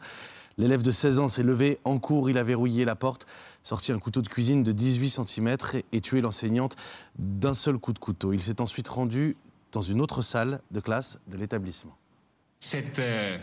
[0.58, 3.26] L'élève de 16 ans s'est levé en cours, il a verrouillé la porte,
[3.64, 5.56] sorti un couteau de cuisine de 18 cm
[5.90, 6.76] et tué l'enseignante
[7.18, 8.32] d'un seul coup de couteau.
[8.32, 9.36] Il s'est ensuite rendu
[9.72, 11.96] dans une autre salle de classe de l'établissement.
[12.60, 13.36] Cette euh,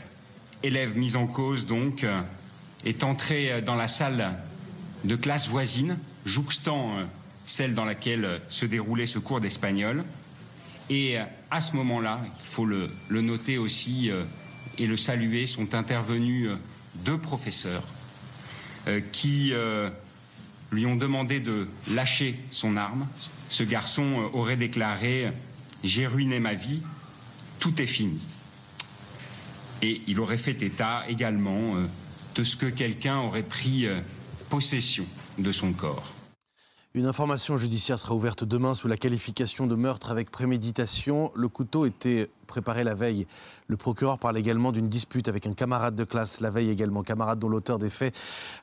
[0.64, 2.22] élève mise en cause, donc, euh,
[2.86, 4.38] est entrée euh, dans la salle
[5.04, 7.04] de classe voisine, jouxtant euh,
[7.46, 10.04] celle dans laquelle euh, se déroulait ce cours d'espagnol.
[10.90, 11.18] Et
[11.50, 14.12] à ce moment-là, il faut le, noter aussi
[14.78, 16.50] et le saluer, sont intervenus
[16.96, 17.84] deux professeurs
[19.14, 19.54] qui
[20.72, 23.08] lui ont demandé de lâcher son arme.
[23.48, 25.32] Ce garçon aurait déclaré
[25.86, 26.82] J'ai ruiné ma vie,
[27.60, 28.20] tout est fini.
[29.82, 31.78] Et il aurait fait état également
[32.36, 34.00] de ce que quelqu'un aurait pris euh,
[34.50, 35.06] possession
[35.38, 36.14] de son corps.
[36.96, 41.32] Une information judiciaire sera ouverte demain sous la qualification de meurtre avec préméditation.
[41.34, 43.26] Le couteau était préparé la veille.
[43.68, 47.40] Le procureur parle également d'une dispute avec un camarade de classe la veille également, camarade
[47.40, 48.16] dont l'auteur des faits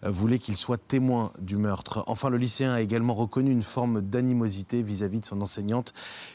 [0.04, 2.04] euh, voulait qu'il soit témoin du meurtre.
[2.06, 5.92] Enfin, le lycéen a également reconnu une forme d'animosité vis-à-vis de son enseignante.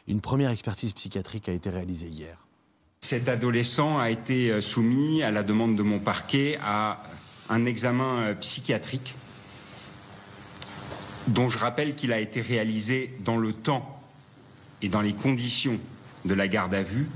[0.10, 2.46] Une première expertise psychiatrique a été réalisée hier.
[3.00, 7.04] Cet adolescent a été euh, soumis, à la demande de mon parquet, à
[7.50, 9.16] un examen euh, psychiatrique
[11.28, 14.00] dont je rappelle qu'il a été réalisé dans le temps
[14.82, 15.80] et dans les conditions
[16.24, 17.08] de la garde à vue,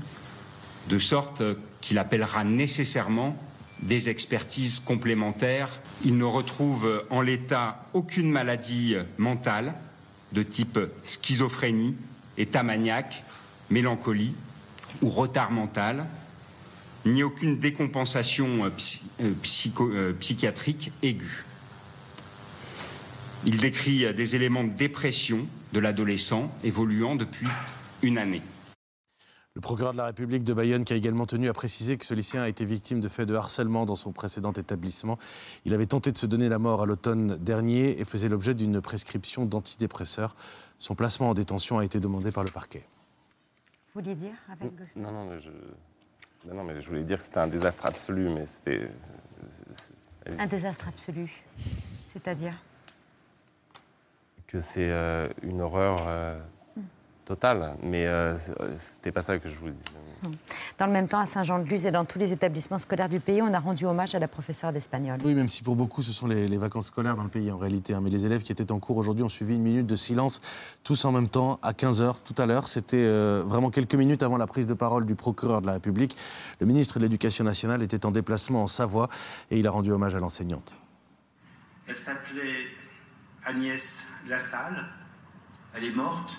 [0.88, 1.42] de sorte
[1.80, 3.36] qu'il appellera nécessairement
[3.82, 5.80] des expertises complémentaires.
[6.04, 9.74] Il ne retrouve en l'état aucune maladie mentale
[10.32, 11.96] de type schizophrénie,
[12.36, 13.22] état maniaque,
[13.70, 14.34] mélancolie
[15.02, 16.06] ou retard mental,
[17.06, 18.70] ni aucune décompensation euh,
[19.20, 21.44] euh, psycho- euh, psychiatrique aiguë.
[23.46, 27.46] Il décrit des éléments de dépression de l'adolescent évoluant depuis
[28.02, 28.42] une année.
[29.54, 32.14] Le procureur de la République de Bayonne qui a également tenu à préciser que ce
[32.14, 35.18] lycéen a été victime de faits de harcèlement dans son précédent établissement.
[35.64, 38.80] Il avait tenté de se donner la mort à l'automne dernier et faisait l'objet d'une
[38.80, 40.36] prescription d'antidépresseurs.
[40.78, 42.84] Son placement en détention a été demandé par le parquet.
[43.94, 45.50] Vous vouliez dire avec le- Non, non, mais je,
[46.46, 48.88] non, non, mais je voulais dire que c'était un désastre absolu, mais c'était.
[50.38, 51.30] Un désastre absolu.
[52.12, 52.54] C'est-à-dire?
[54.46, 56.38] Que c'est euh, une horreur euh,
[57.34, 58.36] totale, mais euh,
[58.76, 60.30] c'était pas ça que je voulais dire.
[60.78, 63.54] Dans le même temps, à Saint-Jean-de-Luz et dans tous les établissements scolaires du pays, on
[63.54, 65.20] a rendu hommage à la professeure d'espagnol.
[65.24, 67.56] Oui, même si pour beaucoup ce sont les, les vacances scolaires dans le pays en
[67.56, 67.94] réalité.
[67.94, 68.00] hein.
[68.02, 70.40] Mais les élèves qui étaient en cours aujourd'hui ont suivi une minute de silence,
[70.82, 72.66] tous en même temps, à 15h tout à l'heure.
[72.66, 76.16] C'était euh, vraiment quelques minutes avant la prise de parole du procureur de la République.
[76.58, 79.08] Le ministre de l'Éducation nationale était en déplacement en Savoie
[79.52, 80.76] et il a rendu hommage à l'enseignante.
[81.86, 82.66] Elle s'appelait
[83.46, 84.84] Agnès Lassalle.
[85.76, 86.36] Elle est morte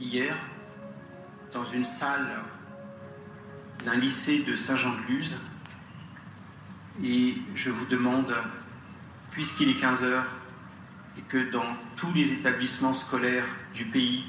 [0.00, 0.34] hier
[1.52, 2.26] dans une salle
[3.84, 5.36] d'un lycée de Saint-Jean-de-Luz.
[7.04, 8.34] Et je vous demande,
[9.30, 10.26] puisqu'il est 15 heures
[11.18, 11.66] et que dans
[11.96, 14.24] tous les établissements scolaires du pays,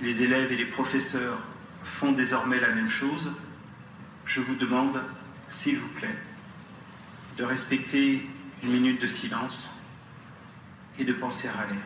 [0.00, 1.38] les élèves et les professeurs
[1.82, 3.32] font désormais la même chose,
[4.24, 5.02] je vous demande,
[5.48, 6.18] s'il vous plaît,
[7.36, 8.26] de respecter
[8.62, 9.76] une minute de silence
[10.98, 11.78] et de penser à elle.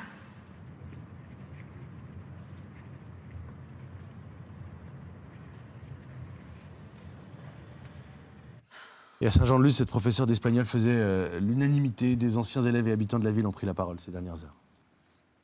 [9.20, 13.24] Et à Saint-Jean-de-Luz, cette professeure d'espagnol faisait euh, l'unanimité des anciens élèves et habitants de
[13.24, 14.56] la ville ont pris la parole ces dernières heures.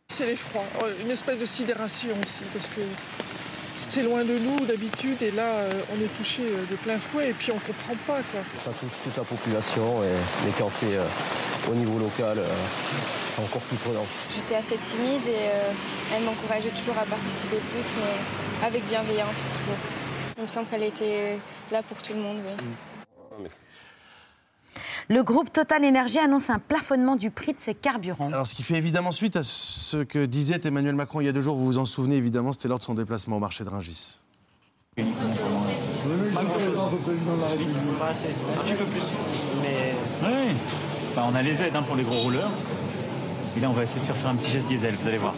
[0.09, 2.81] C'est l'effroi, euh, une espèce de sidération aussi, parce que
[3.77, 7.33] c'est loin de nous d'habitude, et là, euh, on est touché de plein fouet, et
[7.33, 8.21] puis on ne comprend pas.
[8.31, 8.41] Quoi.
[8.57, 10.09] Ça touche toute la population, et,
[10.45, 11.05] mais quand c'est euh,
[11.71, 12.47] au niveau local, euh,
[13.29, 14.05] c'est encore plus prenant.
[14.35, 15.73] J'étais assez timide et euh,
[16.15, 19.79] elle m'encourageait toujours à participer plus, mais avec bienveillance toujours.
[20.37, 21.39] Il me semble qu'elle était
[21.71, 22.67] là pour tout le monde, oui.
[25.09, 28.29] Le groupe Total Énergie annonce un plafonnement du prix de ses carburants.
[28.29, 31.33] Alors, ce qui fait évidemment suite à ce que disait Emmanuel Macron il y a
[31.33, 33.69] deux jours, vous vous en souvenez évidemment, c'était lors de son déplacement au marché de
[33.69, 34.21] Rungis.
[37.99, 38.29] Pas assez.
[38.29, 39.03] Un petit peu plus.
[39.63, 39.95] Mais.
[40.23, 40.57] Oui.
[41.11, 42.51] Enfin, on a les aides hein, pour les gros rouleurs.
[43.57, 45.35] Et là, on va essayer de faire faire un petit geste diesel, vous allez voir.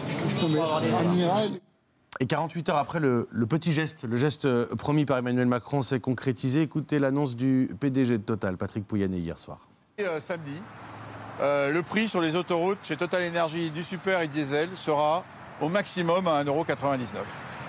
[2.19, 5.99] Et 48 heures après, le, petit geste, le geste euh, promis par Emmanuel Macron s'est
[5.99, 6.61] concrétisé.
[6.61, 9.67] Écoutez l'annonce du PDG de Total, Patrick Pouyanné, hier soir.
[9.99, 10.61] Euh, samedi,
[11.41, 15.25] euh, le prix sur les autoroutes chez Total Energy du super et diesel sera
[15.59, 17.17] au maximum à 1,99€.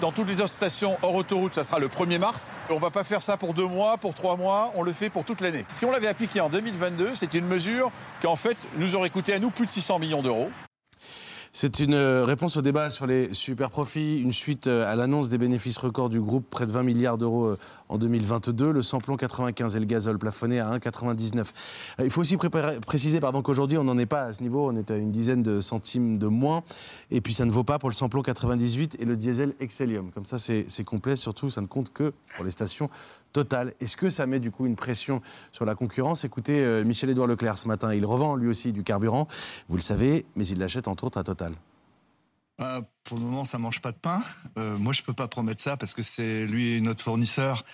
[0.01, 2.53] Dans toutes les stations hors autoroute, ça sera le 1er mars.
[2.69, 5.09] On ne va pas faire ça pour deux mois, pour trois mois, on le fait
[5.09, 5.65] pour toute l'année.
[5.69, 7.91] Si on l'avait appliqué en 2022, c'était une mesure
[8.21, 10.51] qui en fait nous aurait coûté à nous plus de 600 millions d'euros.
[11.57, 15.29] C'est une euh, réponse au débat sur les super profits, une suite euh, à l'annonce
[15.29, 19.17] des bénéfices records du groupe, près de 20 milliards d'euros euh, en 2022, le samplon
[19.17, 21.47] 95 et le gazole plafonné à 1,99.
[22.03, 24.97] Il faut aussi préciser qu'aujourd'hui, on n'en est pas à ce niveau, on est à
[24.97, 26.65] une dizaine de centimes de moins,
[27.13, 30.11] et puis ça ne vaut pas pour le samplon 98 et le diesel Excellium.
[30.11, 32.91] Comme ça, c'est complet, surtout, ça ne compte que pour les stations
[33.35, 33.74] Total.
[33.80, 35.20] Est-ce que ça met du coup une pression
[35.51, 36.24] sur la concurrence?
[36.24, 39.26] Écoutez, euh, Michel-Édouard Leclerc ce matin, il revend lui aussi du carburant,
[39.68, 41.53] vous le savez, mais il l'achète entre autres à Total.
[42.61, 44.22] Euh, pour le moment, ça mange pas de pain.
[44.57, 47.64] Euh, moi, je peux pas promettre ça parce que c'est lui notre fournisseur.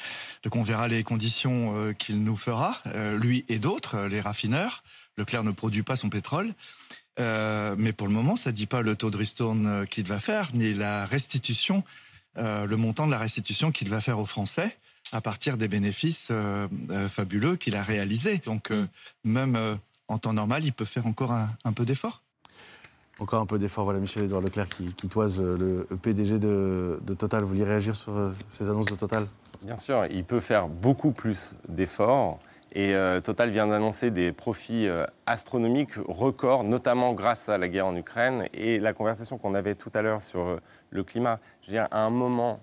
[0.44, 2.78] Donc, on verra les conditions qu'il nous fera,
[3.16, 4.82] lui et d'autres, les raffineurs.
[5.18, 6.54] Leclerc ne produit pas son pétrole.
[7.18, 10.72] Mais pour le moment, ça dit pas le taux de ristourne qu'il va faire, ni
[10.72, 11.84] la restitution,
[12.36, 14.78] le montant de la restitution qu'il va faire aux Français
[15.12, 18.38] à partir des bénéfices euh, euh, fabuleux qu'il a réalisés.
[18.44, 18.86] Donc, euh,
[19.24, 19.74] même euh,
[20.08, 22.22] en temps normal, il peut faire encore un, un peu d'effort.
[23.18, 27.14] Encore un peu d'effort, voilà Michel-Édouard Leclerc qui, qui toise le, le PDG de, de
[27.14, 27.42] Total.
[27.42, 29.26] Vous vouliez réagir sur ces annonces de Total?
[29.62, 32.40] Bien sûr, il peut faire beaucoup plus d'efforts.
[32.72, 37.88] Et euh, Total vient d'annoncer des profits euh, astronomiques, records, notamment grâce à la guerre
[37.88, 41.40] en Ukraine et la conversation qu'on avait tout à l'heure sur euh, le climat.
[41.62, 42.60] Je veux dire, à un moment,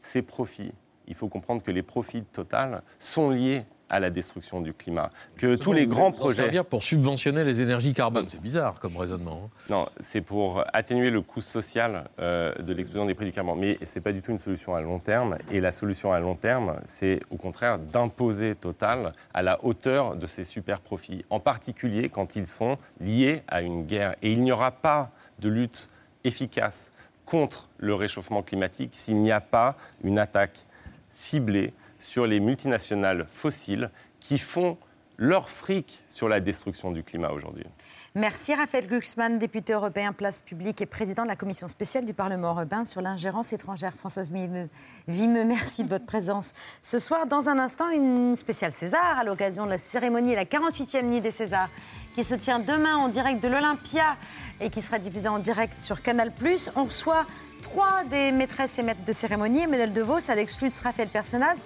[0.00, 0.72] ces profits,
[1.10, 5.10] il faut comprendre que les profits de Total sont liés à la destruction du climat.
[5.36, 6.42] Que tous les grands projets.
[6.42, 8.28] servir pour subventionner les énergies carbone.
[8.28, 9.42] C'est bizarre comme raisonnement.
[9.46, 9.50] hein.
[9.68, 13.56] Non, c'est pour atténuer le coût social euh, de l'explosion des prix du carburant.
[13.56, 15.38] Mais ce n'est pas du tout une solution à long terme.
[15.50, 20.28] Et la solution à long terme, c'est au contraire d'imposer Total à la hauteur de
[20.28, 24.14] ses super profits, en particulier quand ils sont liés à une guerre.
[24.22, 25.90] Et il n'y aura pas de lutte
[26.22, 26.92] efficace
[27.24, 30.64] contre le réchauffement climatique s'il n'y a pas une attaque
[31.12, 33.90] ciblée sur les multinationales fossiles
[34.20, 34.78] qui font
[35.18, 37.66] leur fric sur la destruction du climat aujourd'hui.
[38.14, 42.50] Merci Raphaël Glucksmann, député européen Place Publique et président de la commission spéciale du Parlement
[42.50, 43.94] européen sur l'ingérence étrangère.
[43.94, 46.52] Françoise Vimeux, merci de votre présence.
[46.82, 51.02] Ce soir, dans un instant, une spéciale César à l'occasion de la cérémonie, la 48e
[51.02, 51.70] nuit des Césars,
[52.14, 54.16] qui se tient demain en direct de l'Olympia
[54.60, 56.32] et qui sera diffusée en direct sur Canal+.
[56.76, 57.26] On reçoit
[57.62, 61.56] trois des maîtresses et maîtres de cérémonie, Emmanuel DeVos, Alex Schlutz, Raphaël Personnaz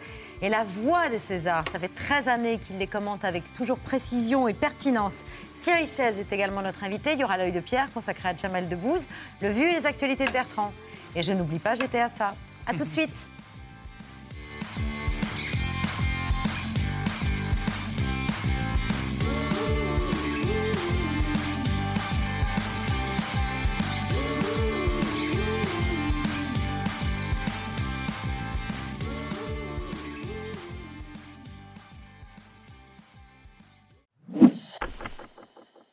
[0.42, 1.64] et la voix des Césars.
[1.72, 5.22] Ça fait 13 années qu'il les commente avec toujours précision et pertinence.
[5.60, 7.14] Thierry Chaise est également notre invité.
[7.14, 9.08] Il y aura l'œil de Pierre consacré à Jamel Debbouze,
[9.40, 10.72] le vu et les actualités de Bertrand.
[11.16, 12.34] Et je n'oublie pas, j'étais à ça.
[12.66, 13.28] À tout de suite.